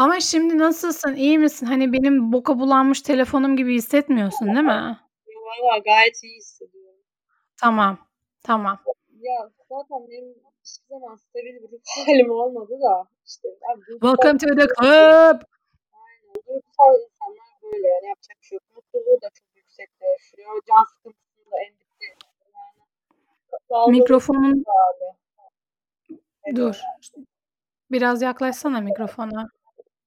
Ama 0.00 0.20
şimdi 0.20 0.58
nasılsın? 0.58 1.14
İyi 1.14 1.38
misin? 1.38 1.66
Hani 1.66 1.92
benim 1.92 2.32
boka 2.32 2.58
bulanmış 2.58 3.02
telefonum 3.02 3.56
gibi 3.56 3.74
hissetmiyorsun 3.74 4.46
değil 4.46 4.66
mi? 4.66 4.98
Valla 5.46 5.78
gayet 5.84 6.22
iyi 6.22 6.36
hissediyorum. 6.36 7.00
Tamam. 7.56 7.98
Tamam. 8.42 8.78
Ya 9.20 9.50
zaten 9.68 10.08
benim 10.10 10.34
hiçbir 10.64 10.88
zaman 10.88 11.16
stabil 11.16 11.54
bir 11.54 11.62
ruh 11.62 11.78
halim 12.06 12.30
olmadı 12.30 12.78
da 12.82 13.08
işte. 13.26 13.48
Yani 13.48 13.82
Welcome 13.90 14.38
to 14.38 14.46
the 14.46 14.66
club. 14.66 15.38
Aynen. 15.92 16.34
Duygusal 16.48 16.94
insanlar 17.04 17.48
böyle 17.62 17.88
yani 17.88 18.06
yapacak 18.08 18.36
bir 18.40 18.46
şey 18.46 18.56
yok. 18.56 18.62
Mutluluğu 18.76 19.22
da 19.22 19.28
çok 19.34 19.56
yüksekte 19.56 20.06
yaşıyor. 20.06 20.62
Can 20.68 20.84
sıkıntısını 20.84 21.52
da 21.52 21.56
en 21.66 21.72
dipte 21.72 22.06
yani. 23.70 23.98
Mikrofonun... 23.98 24.64
Dur. 26.54 26.80
Biraz 27.90 28.22
yaklaşsana 28.22 28.80
mikrofona. 28.80 29.48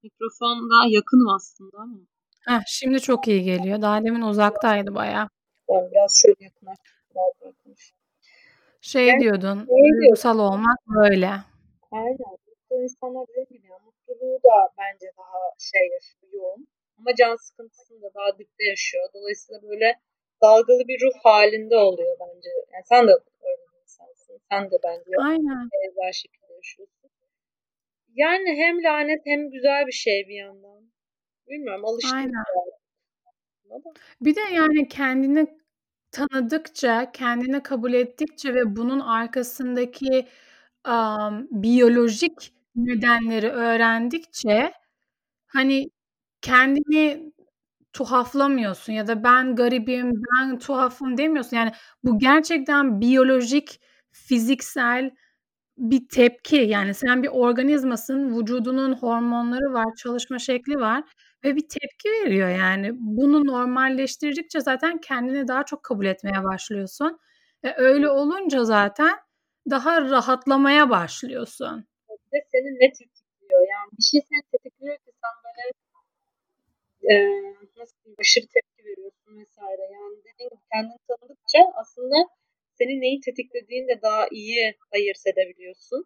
Mikrofon 0.04 0.70
daha 0.70 0.86
yakınım 0.90 1.30
aslında 1.30 1.78
ama. 1.78 1.98
Heh, 2.48 2.62
şimdi 2.68 3.02
çok 3.02 3.28
iyi 3.28 3.44
geliyor. 3.44 3.82
Daha 3.82 4.04
demin 4.04 4.22
uzaktaydı 4.22 4.96
baya. 4.96 5.30
Ben 5.70 5.92
biraz 5.92 6.22
şöyle 6.22 6.44
yakınlaştım. 6.44 6.94
Şey 8.82 9.08
yani, 9.08 9.22
diyordun, 9.22 9.58
şey 9.58 9.92
duygusal 10.02 10.40
olmak 10.40 10.80
böyle. 10.88 11.32
Aynen. 11.92 12.34
Mutsuz 12.48 12.82
insanlar 12.84 13.28
dediğim 13.28 13.62
gibi 13.64 13.74
mutluluğu 13.86 14.40
da 14.44 14.74
bence 14.78 15.08
daha 15.18 15.40
şey 15.60 15.90
yaşıyor, 15.94 16.34
yoğun. 16.34 16.68
Ama 16.98 17.16
can 17.16 17.36
sıkıntısını 17.36 18.02
da 18.02 18.10
daha 18.16 18.40
dipte 18.40 18.64
yaşıyor. 18.64 19.04
Dolayısıyla 19.14 19.62
böyle 19.62 20.00
dalgalı 20.42 20.88
bir 20.88 21.02
ruh 21.02 21.20
halinde 21.24 21.78
oluyor 21.78 22.18
bence. 22.20 22.50
Yani 22.74 22.84
sen 22.86 23.08
de 23.08 23.12
öyle 23.12 23.62
bir 23.74 23.82
insansın. 23.82 24.40
Sen 24.52 24.72
de 24.72 24.78
bence 24.84 25.12
Aynen. 25.20 25.70
benzer 25.74 26.12
şekilde 26.12 26.54
yaşıyorsun. 26.54 27.10
Yani 28.14 28.56
hem 28.58 28.84
lanet 28.84 29.22
hem 29.26 29.52
güzel 29.52 29.88
bir 29.88 29.92
şey 29.92 30.26
bir 30.30 30.36
yandan. 30.36 30.92
Bilmiyorum 31.48 31.86
alıştım. 31.86 32.18
Aynen. 32.18 32.44
Bir 34.22 34.36
de 34.36 34.42
yani 34.54 34.88
kendini 34.88 35.48
tanıdıkça, 36.12 37.12
kendini 37.12 37.64
kabul 37.64 37.94
ettikçe 37.94 38.54
ve 38.54 38.76
bunun 38.76 39.00
arkasındaki 39.00 40.28
um, 40.88 41.48
biyolojik 41.52 42.54
nedenleri 42.76 43.50
öğrendikçe 43.50 44.74
hani 45.48 45.90
kendini 46.42 47.34
tuhaflamıyorsun 47.94 48.94
ya 48.94 49.08
da 49.08 49.24
ben 49.24 49.56
garibim, 49.56 50.12
ben 50.14 50.60
tuhafım 50.60 51.18
demiyorsun. 51.18 51.58
Yani 51.58 51.72
bu 52.04 52.20
gerçekten 52.20 53.02
biyolojik, 53.02 53.82
fiziksel 54.12 55.12
bir 55.78 56.08
tepki. 56.10 56.56
Yani 56.56 56.94
sen 56.94 57.24
bir 57.24 57.28
organizmasın, 57.28 58.40
vücudunun 58.40 58.94
hormonları 58.94 59.74
var, 59.74 59.96
çalışma 59.98 60.40
şekli 60.40 60.76
var 60.80 61.04
ve 61.44 61.56
bir 61.56 61.68
tepki 61.70 62.10
veriyor 62.10 62.50
yani. 62.50 62.92
Bunu 62.94 63.46
normalleştirdikçe 63.48 64.62
zaten 64.62 64.98
kendini 64.98 65.48
daha 65.48 65.66
çok 65.66 65.84
kabul 65.84 66.06
etmeye 66.06 66.44
başlıyorsun. 66.44 67.20
Ve 67.64 67.76
öyle 67.78 68.10
olunca 68.10 68.64
zaten 68.64 69.16
daha 69.70 70.02
rahatlamaya 70.02 70.90
başlıyorsun. 70.90 71.88
Bir 72.10 72.32
de 72.38 72.46
seni 72.52 72.70
ne 72.82 72.92
tetikliyor? 72.92 73.62
Yani 73.72 73.90
bir 73.98 74.04
şey 74.04 74.22
seni 74.30 74.42
tetikliyor 74.52 74.96
ki 74.98 75.12
sen 75.22 75.34
böyle 75.46 75.64
e, 77.10 77.14
nasıl 77.78 77.96
aşırı 78.20 78.46
tepki 78.54 78.86
veriyorsun 78.90 79.38
vesaire. 79.42 79.82
Yani 79.94 80.16
dediğim 80.20 80.50
gibi 80.50 80.62
kendini 80.74 80.98
tanıdıkça 81.08 81.60
aslında 81.82 82.16
senin 82.78 83.02
neyi 83.02 83.20
tetiklediğini 83.20 83.88
de 83.88 84.02
daha 84.02 84.28
iyi 84.32 84.76
ayırt 84.92 85.28
edebiliyorsun. 85.28 86.06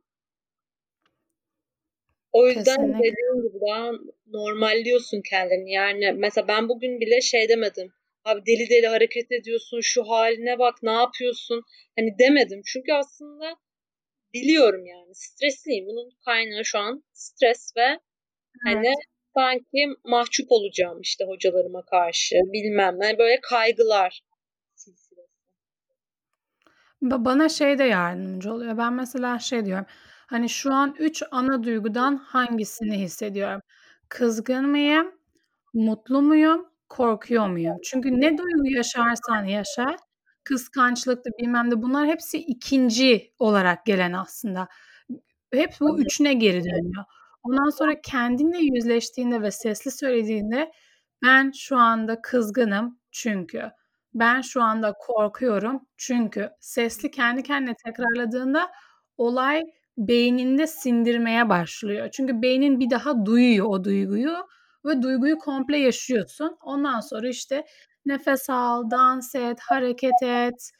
O 2.31 2.47
yüzden 2.47 2.63
Kesinlikle. 2.63 2.99
dediğim 2.99 3.47
gibi 3.47 3.59
daha 3.67 3.91
normalliyorsun 4.27 5.21
kendini. 5.29 5.71
Yani 5.71 6.11
mesela 6.11 6.47
ben 6.47 6.69
bugün 6.69 6.99
bile 6.99 7.21
şey 7.21 7.49
demedim. 7.49 7.93
Abi 8.25 8.41
deli 8.45 8.69
deli 8.69 8.87
hareket 8.87 9.31
ediyorsun, 9.31 9.79
şu 9.81 10.03
haline 10.03 10.59
bak, 10.59 10.75
ne 10.83 10.91
yapıyorsun? 10.91 11.61
Hani 11.99 12.19
demedim. 12.19 12.61
Çünkü 12.65 12.93
aslında 12.93 13.55
biliyorum 14.33 14.85
yani. 14.85 15.15
Stresliyim. 15.15 15.85
Bunun 15.85 16.09
kaynağı 16.25 16.65
şu 16.65 16.79
an 16.79 17.03
stres 17.13 17.73
ve 17.77 17.87
hani 18.65 18.75
evet. 18.75 18.75
hani 18.75 18.93
sanki 19.33 19.99
mahcup 20.03 20.51
olacağım 20.51 21.01
işte 21.01 21.25
hocalarıma 21.25 21.85
karşı 21.85 22.35
bilmem 22.35 22.95
ne 22.99 23.17
böyle 23.17 23.39
kaygılar 23.41 24.21
bana 27.01 27.49
şey 27.49 27.77
de 27.79 27.83
yardımcı 27.83 28.53
oluyor. 28.53 28.77
Ben 28.77 28.93
mesela 28.93 29.39
şey 29.39 29.65
diyorum, 29.65 29.85
hani 30.27 30.49
şu 30.49 30.73
an 30.73 30.95
üç 30.99 31.23
ana 31.31 31.63
duygudan 31.63 32.15
hangisini 32.17 32.99
hissediyorum? 32.99 33.61
Kızgın 34.09 34.69
mıyım? 34.69 35.11
Mutlu 35.73 36.21
muyum? 36.21 36.65
Korkuyor 36.89 37.47
muyum? 37.49 37.77
Çünkü 37.83 38.21
ne 38.21 38.37
duygu 38.37 38.67
yaşarsan 38.75 39.43
yaşa, 39.45 39.97
kıskançlıktı 40.43 41.29
bilmem 41.39 41.71
de 41.71 41.81
bunlar 41.81 42.07
hepsi 42.07 42.37
ikinci 42.37 43.33
olarak 43.39 43.85
gelen 43.85 44.13
aslında. 44.13 44.67
Hep 45.53 45.69
bu 45.81 45.99
üçüne 46.01 46.33
geri 46.33 46.63
dönüyor. 46.63 47.03
Ondan 47.43 47.69
sonra 47.69 48.01
kendinle 48.01 48.57
yüzleştiğinde 48.59 49.41
ve 49.41 49.51
sesli 49.51 49.91
söylediğinde 49.91 50.71
ben 51.25 51.51
şu 51.55 51.77
anda 51.77 52.21
kızgınım 52.21 52.99
çünkü 53.11 53.71
ben 54.19 54.41
şu 54.41 54.63
anda 54.63 54.93
korkuyorum 54.93 55.81
çünkü 55.97 56.49
sesli 56.59 57.11
kendi 57.11 57.43
kendine 57.43 57.75
tekrarladığında 57.85 58.71
olay 59.17 59.63
beyninde 59.97 60.67
sindirmeye 60.67 61.49
başlıyor. 61.49 62.09
Çünkü 62.11 62.41
beynin 62.41 62.79
bir 62.79 62.89
daha 62.89 63.25
duyuyor 63.25 63.65
o 63.69 63.83
duyguyu 63.83 64.33
ve 64.85 65.01
duyguyu 65.01 65.37
komple 65.37 65.77
yaşıyorsun. 65.77 66.57
Ondan 66.61 66.99
sonra 66.99 67.29
işte 67.29 67.65
nefes 68.05 68.49
al, 68.49 68.91
dans 68.91 69.35
et, 69.35 69.59
hareket 69.59 70.23
et. 70.23 70.71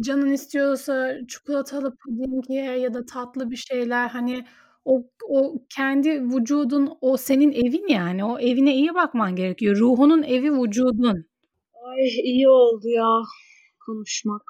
Canın 0.00 0.32
istiyorsa 0.32 1.14
çikolatalı 1.28 1.96
puding 1.96 2.44
ye 2.50 2.78
ya 2.78 2.94
da 2.94 3.06
tatlı 3.06 3.50
bir 3.50 3.56
şeyler 3.56 4.08
hani 4.08 4.44
o 4.84 5.02
o 5.28 5.54
kendi 5.76 6.22
vücudun, 6.22 6.98
o 7.00 7.16
senin 7.16 7.52
evin 7.52 7.88
yani. 7.88 8.24
O 8.24 8.38
evine 8.38 8.74
iyi 8.74 8.94
bakman 8.94 9.36
gerekiyor. 9.36 9.76
Ruhunun 9.76 10.22
evi 10.22 10.52
vücudun. 10.62 11.24
Ay 11.84 12.08
iyi 12.24 12.48
oldu 12.48 12.88
ya 12.88 13.08
konuşmak. 13.86 14.42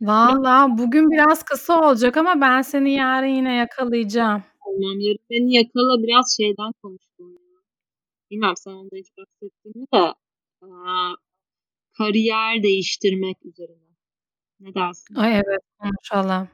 Valla 0.00 0.78
bugün 0.78 1.10
biraz 1.10 1.42
kısa 1.42 1.80
olacak 1.80 2.16
ama 2.16 2.40
ben 2.40 2.62
seni 2.62 2.92
yarın 2.92 3.26
yine 3.26 3.54
yakalayacağım. 3.54 4.42
Tamam 4.64 5.00
yarın 5.00 5.18
beni 5.30 5.54
yakala 5.54 6.02
biraz 6.02 6.36
şeyden 6.36 6.72
konuşalım. 6.82 7.38
Bilmem 8.30 8.52
sen 8.56 8.70
onda 8.70 8.96
hiç 8.96 9.06
bahsettin 9.18 9.80
mi 9.80 9.86
de 9.94 9.98
aa, 10.62 11.14
kariyer 11.98 12.62
değiştirmek 12.62 13.36
üzerine. 13.44 13.94
Ne 14.60 14.74
dersin? 14.74 15.14
Ay 15.14 15.34
evet 15.34 15.60
konuşalım. 15.78 16.48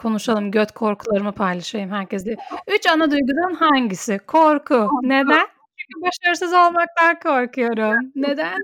Konuşalım, 0.00 0.50
göt 0.50 0.72
korkularımı 0.72 1.32
paylaşayım 1.32 1.90
herkesle. 1.90 2.36
3 2.68 2.86
ana 2.86 3.10
duygudan 3.10 3.54
hangisi? 3.54 4.18
Korku. 4.26 4.88
Neden? 5.02 5.46
Çünkü 5.78 6.02
başarısız 6.02 6.52
olmaktan 6.52 7.18
korkuyorum. 7.22 8.12
Neden? 8.14 8.58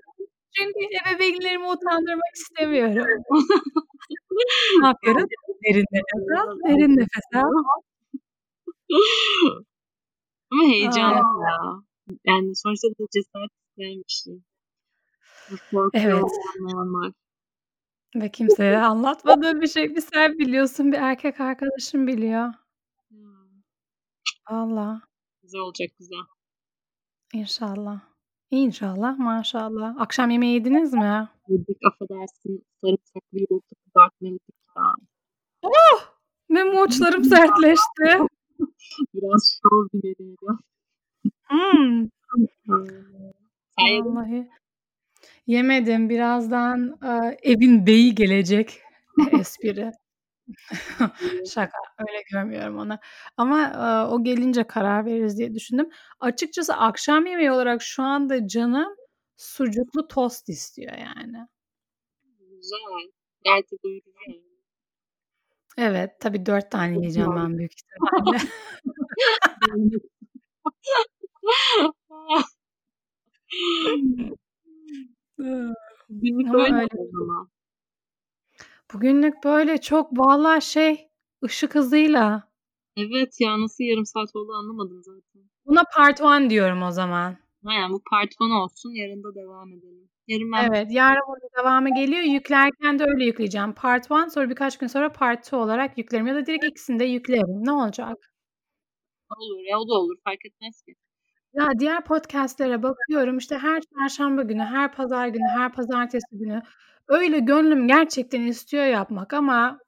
Çünkü 0.56 0.78
ebeveynlerimi 1.00 1.66
utandırmak 1.68 2.34
istemiyorum. 2.34 3.22
Ne 4.80 4.86
yapıyoruz? 4.86 5.24
Derin 5.64 5.84
nefes 5.92 6.38
al, 6.38 6.58
derin 6.68 6.96
nefes 6.96 7.24
al. 7.34 7.52
Ama 10.52 10.62
heyecanlı 10.62 11.14
ya. 11.42 11.58
Yani 12.24 12.50
sonuçta 12.54 12.88
da 12.88 13.06
cesaret 13.14 13.50
isteyen 13.68 13.98
bir 13.98 14.04
şey. 14.08 14.34
Evet. 15.94 16.24
Normal. 16.60 17.12
Ve 18.14 18.30
kimseye 18.30 18.78
anlatmadığım 18.78 19.60
bir 19.60 19.66
şey. 19.68 19.96
Bir 19.96 20.00
sen 20.00 20.38
biliyorsun, 20.38 20.92
bir 20.92 20.98
erkek 20.98 21.40
arkadaşım 21.40 22.06
biliyor. 22.06 22.52
Hımm. 23.10 23.62
Valla. 24.50 25.02
Güzel 25.42 25.60
olacak, 25.60 25.88
güzel. 25.98 26.18
İnşallah. 27.34 28.00
İnşallah, 28.50 29.18
maşallah. 29.18 30.00
Akşam 30.00 30.30
yemeği 30.30 30.54
yediniz 30.54 30.92
mi? 30.92 31.28
Yedik, 31.48 31.78
affedersin. 31.86 32.64
Sarımsaklı 32.80 33.38
yoğurtlu 33.50 33.76
kızartma 33.84 34.28
yedik 34.28 34.42
ya. 34.76 34.82
Oh! 35.62 36.16
Benim 36.50 36.82
uçlarım 36.82 37.24
sertleşti. 37.24 38.18
Biraz 39.14 39.58
şov. 39.62 39.86
Hımm. 41.42 42.10
Sen 43.78 43.86
yedin 43.86 44.10
mi? 44.10 44.16
Vallahi. 44.16 44.48
Yemedim. 45.46 46.08
Birazdan, 46.10 46.98
eee, 47.02 47.38
evin 47.42 47.86
beyi 47.86 48.14
gelecek. 48.14 48.80
Espri. 49.40 49.90
Şaka, 51.54 51.78
öyle 52.00 52.22
görmüyorum 52.32 52.78
onu. 52.78 52.98
Ama, 53.36 53.60
eee, 53.62 54.12
o 54.14 54.24
gelince 54.24 54.64
karar 54.64 55.06
veririz 55.06 55.38
diye 55.38 55.54
düşündüm. 55.54 55.88
Açıkçası 56.20 56.74
akşam 56.74 57.26
yemeği 57.26 57.50
olarak 57.52 57.82
şu 57.82 58.02
anda 58.02 58.48
canım 58.48 58.88
sucuklu 59.36 60.08
tost 60.08 60.48
istiyor 60.50 60.92
yani. 60.98 61.38
Güzel. 62.40 63.12
De 63.46 63.78
doyurucu. 63.84 64.42
Evet, 65.78 66.20
tabii 66.20 66.46
4 66.46 66.70
tane 66.70 66.96
yiyeceğim 66.98 67.36
ben 67.36 67.58
büyük 67.58 67.72
ihtimalle. 67.72 68.38
Günlük 76.08 76.48
Ama 76.48 76.58
böyle 76.58 76.74
öyle. 76.74 76.86
o 76.96 77.06
zaman. 77.12 77.50
Bugünlük 78.94 79.44
böyle 79.44 79.80
çok 79.80 80.18
valla 80.18 80.60
şey, 80.60 81.08
ışık 81.44 81.74
hızıyla. 81.74 82.48
Evet 82.96 83.40
ya, 83.40 83.60
nasıl 83.60 83.84
yarım 83.84 84.06
saat 84.06 84.36
oldu 84.36 84.52
anlamadım 84.52 85.02
zaten. 85.02 85.50
Buna 85.66 85.84
part 85.96 86.20
1 86.20 86.50
diyorum 86.50 86.82
o 86.82 86.90
zaman. 86.90 87.36
Yani 87.62 87.92
bu 87.92 88.02
part 88.10 88.30
1 88.40 88.44
olsun, 88.62 88.90
yarın 88.90 89.22
da 89.24 89.34
devam 89.34 89.72
edelim. 89.72 90.08
Yarın 90.28 90.52
ben 90.52 90.68
Evet, 90.70 90.92
yarın 90.92 91.22
bunun 91.28 91.50
devamı 91.62 91.94
geliyor. 91.94 92.22
Yüklerken 92.22 92.98
de 92.98 93.04
öyle 93.04 93.24
yükleyeceğim. 93.24 93.72
Part 93.72 94.10
1 94.10 94.30
sonra 94.30 94.50
birkaç 94.50 94.78
gün 94.78 94.86
sonra 94.86 95.12
part 95.12 95.46
2 95.46 95.56
olarak 95.56 95.98
yüklerim 95.98 96.26
ya 96.26 96.34
da 96.34 96.46
direkt 96.46 96.64
ikisini 96.64 96.98
de 96.98 97.04
yüklerim. 97.04 97.64
Ne 97.64 97.72
olacak? 97.72 98.32
Olur 99.38 99.60
ya, 99.70 99.78
o 99.80 99.88
da 99.88 99.94
olur. 99.94 100.16
Fark 100.24 100.46
etmez 100.46 100.82
ki. 100.82 100.94
Ya 101.56 101.68
diğer 101.78 102.04
podcast'lere 102.04 102.82
bakıyorum 102.82 103.38
işte 103.38 103.58
her 103.58 103.80
çarşamba 103.80 104.42
günü, 104.42 104.62
her 104.62 104.92
pazar 104.92 105.28
günü, 105.28 105.48
her 105.56 105.72
pazartesi 105.72 106.26
günü 106.38 106.62
öyle 107.08 107.38
gönlüm 107.38 107.88
gerçekten 107.88 108.40
istiyor 108.40 108.84
yapmak 108.84 109.32
ama 109.32 109.78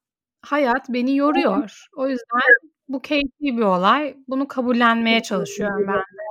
hayat 0.42 0.88
beni 0.88 1.16
yoruyor. 1.16 1.86
O 1.96 2.08
yüzden 2.08 2.70
bu 2.88 3.02
keyifli 3.02 3.56
bir 3.56 3.62
olay. 3.62 4.16
Bunu 4.28 4.48
kabullenmeye 4.48 5.22
çalışıyorum 5.22 5.84
ben 5.88 5.94
de. 5.94 6.28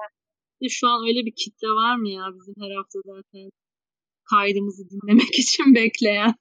E, 0.62 0.70
şu 0.70 0.88
an 0.88 1.08
öyle 1.08 1.26
bir 1.26 1.34
kitle 1.36 1.68
var 1.68 1.96
mı 1.96 2.10
ya 2.10 2.24
bizim 2.34 2.54
her 2.64 2.76
hafta 2.76 3.00
zaten 3.06 3.50
kaydımızı 4.30 4.84
dinlemek 4.90 5.40
için 5.40 5.76
bekleyen? 5.76 6.34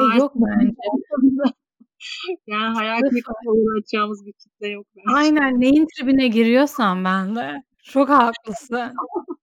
Ay 0.00 0.18
yok 0.18 0.32
bence. 0.34 0.74
Yani 2.46 2.74
hayal 2.74 3.00
kırıklığına 3.00 3.52
uğratacağımız 3.52 4.26
bir 4.26 4.32
kitle 4.32 4.68
yok 4.68 4.86
bence. 4.96 5.16
Aynen, 5.16 5.60
neyin 5.60 5.86
tribine 5.86 6.28
giriyorsan 6.28 7.04
ben 7.04 7.36
de. 7.36 7.62
Çok 7.88 8.08
haklısın. 8.08 8.92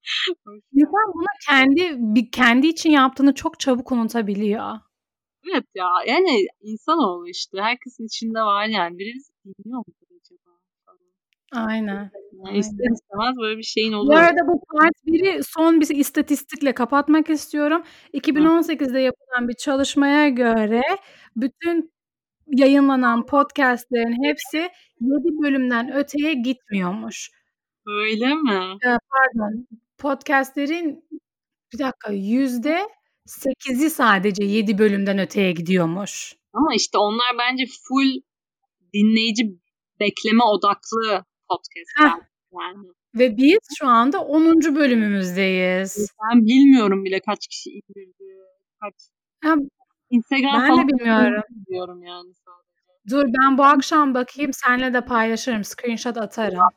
İnsan 0.73 1.13
bunu 1.13 1.25
kendi 1.49 1.95
bir 1.97 2.31
kendi 2.31 2.67
için 2.67 2.89
yaptığını 2.89 3.33
çok 3.33 3.59
çabuk 3.59 3.91
unutabiliyor. 3.91 4.71
Evet 5.53 5.65
ya, 5.75 5.87
yani 6.07 6.47
insanoğlu 6.61 7.29
işte. 7.29 7.57
Herkesin 7.61 8.05
içinde 8.05 8.39
var 8.39 8.65
yani. 8.65 8.97
Birisi 8.99 9.31
dinliyor 9.45 9.77
mudur 9.77 10.17
acaba? 10.21 10.55
Aynen. 11.67 12.11
Yani 12.45 12.57
ister 12.57 12.85
istemez 12.93 13.37
böyle 13.41 13.57
bir 13.57 13.63
şeyin 13.63 13.93
Bu 13.93 13.97
oluyor. 13.97 14.21
arada 14.21 14.47
bu 14.47 14.61
part 14.73 14.93
1'i 15.05 15.43
son 15.43 15.81
bir 15.81 15.95
istatistikle 15.95 16.73
kapatmak 16.73 17.29
istiyorum. 17.29 17.83
2018'de 18.13 18.99
yapılan 18.99 19.47
bir 19.47 19.53
çalışmaya 19.53 20.29
göre 20.29 20.81
bütün 21.35 21.91
yayınlanan 22.47 23.25
podcast'lerin 23.25 24.23
hepsi 24.23 24.57
7 25.01 25.41
bölümden 25.43 25.93
öteye 25.93 26.33
gitmiyormuş. 26.33 27.31
Öyle 27.87 28.35
mi? 28.35 28.77
Pardon, 28.83 29.67
podcast'lerin 29.97 31.05
bir 31.73 31.79
dakika 31.79 32.13
%8'i 32.13 33.89
sadece 33.89 34.43
7 34.43 34.77
bölümden 34.77 35.19
öteye 35.19 35.51
gidiyormuş. 35.51 36.35
Ama 36.53 36.75
işte 36.75 36.97
onlar 36.97 37.27
bence 37.39 37.63
full 37.87 38.21
dinleyici 38.93 39.43
bekleme 39.99 40.43
odaklı 40.43 41.23
podcast'ler 41.49 42.27
yani. 42.53 42.87
Ve 43.15 43.37
biz 43.37 43.59
şu 43.79 43.87
anda 43.87 44.19
10. 44.21 44.75
bölümümüzdeyiz. 44.75 46.07
Ben 46.23 46.45
bilmiyorum 46.45 47.05
bile 47.05 47.19
kaç 47.19 47.47
kişi 47.47 47.69
indirdi. 47.69 48.13
Kaç 48.81 48.93
Ha, 49.43 49.55
Instagram 50.09 50.61
ben 50.61 50.67
falan 50.67 50.87
de 50.87 50.93
bilmiyorum. 50.93 51.43
biliyorum 51.49 52.03
yani. 52.03 52.33
Dur 53.09 53.23
ben 53.41 53.57
bu 53.57 53.63
akşam 53.63 54.13
bakayım 54.13 54.53
seninle 54.53 54.93
de 54.93 55.05
paylaşırım. 55.05 55.63
Screenshot 55.63 56.17
atarım. 56.17 56.55
Tamam. 56.55 56.69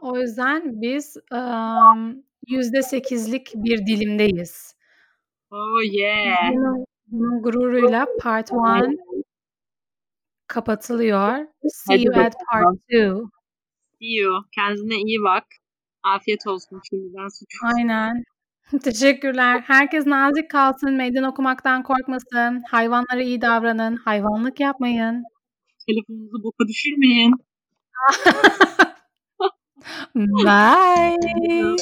O 0.00 0.18
yüzden 0.18 0.82
biz 0.82 1.16
ımm, 1.32 2.24
%8'lik 2.48 3.52
bir 3.54 3.86
dilimdeyiz. 3.86 4.74
Oh 5.50 5.82
yeah. 5.92 6.52
Bunun, 6.52 6.84
bunun 7.06 7.42
gururuyla 7.42 8.06
part 8.20 8.52
1 8.52 8.56
kapatılıyor. 10.46 11.46
See 11.68 11.94
Hadi 11.94 12.02
you 12.06 12.14
at 12.16 12.22
part 12.22 12.34
bakalım. 12.34 12.80
2. 12.88 12.96
See 13.98 14.20
you. 14.20 14.44
Kendine 14.54 14.96
iyi 14.96 15.22
bak. 15.22 15.44
Afiyet 16.02 16.46
olsun 16.46 16.80
şimdiden 16.90 17.28
sucuk. 17.28 17.76
Aynen. 17.76 18.24
Teşekkürler. 18.84 19.60
Herkes 19.66 20.06
nazik 20.06 20.50
kalsın, 20.50 20.92
meydan 20.94 21.24
okumaktan 21.24 21.82
korkmasın, 21.82 22.62
hayvanlara 22.70 23.22
iyi 23.22 23.40
davranın, 23.40 23.96
hayvanlık 23.96 24.60
yapmayın. 24.60 25.24
Telefonunuzu 25.86 26.44
boka 26.44 26.68
düşürmeyin. 26.68 27.32
Bye. 30.44 31.76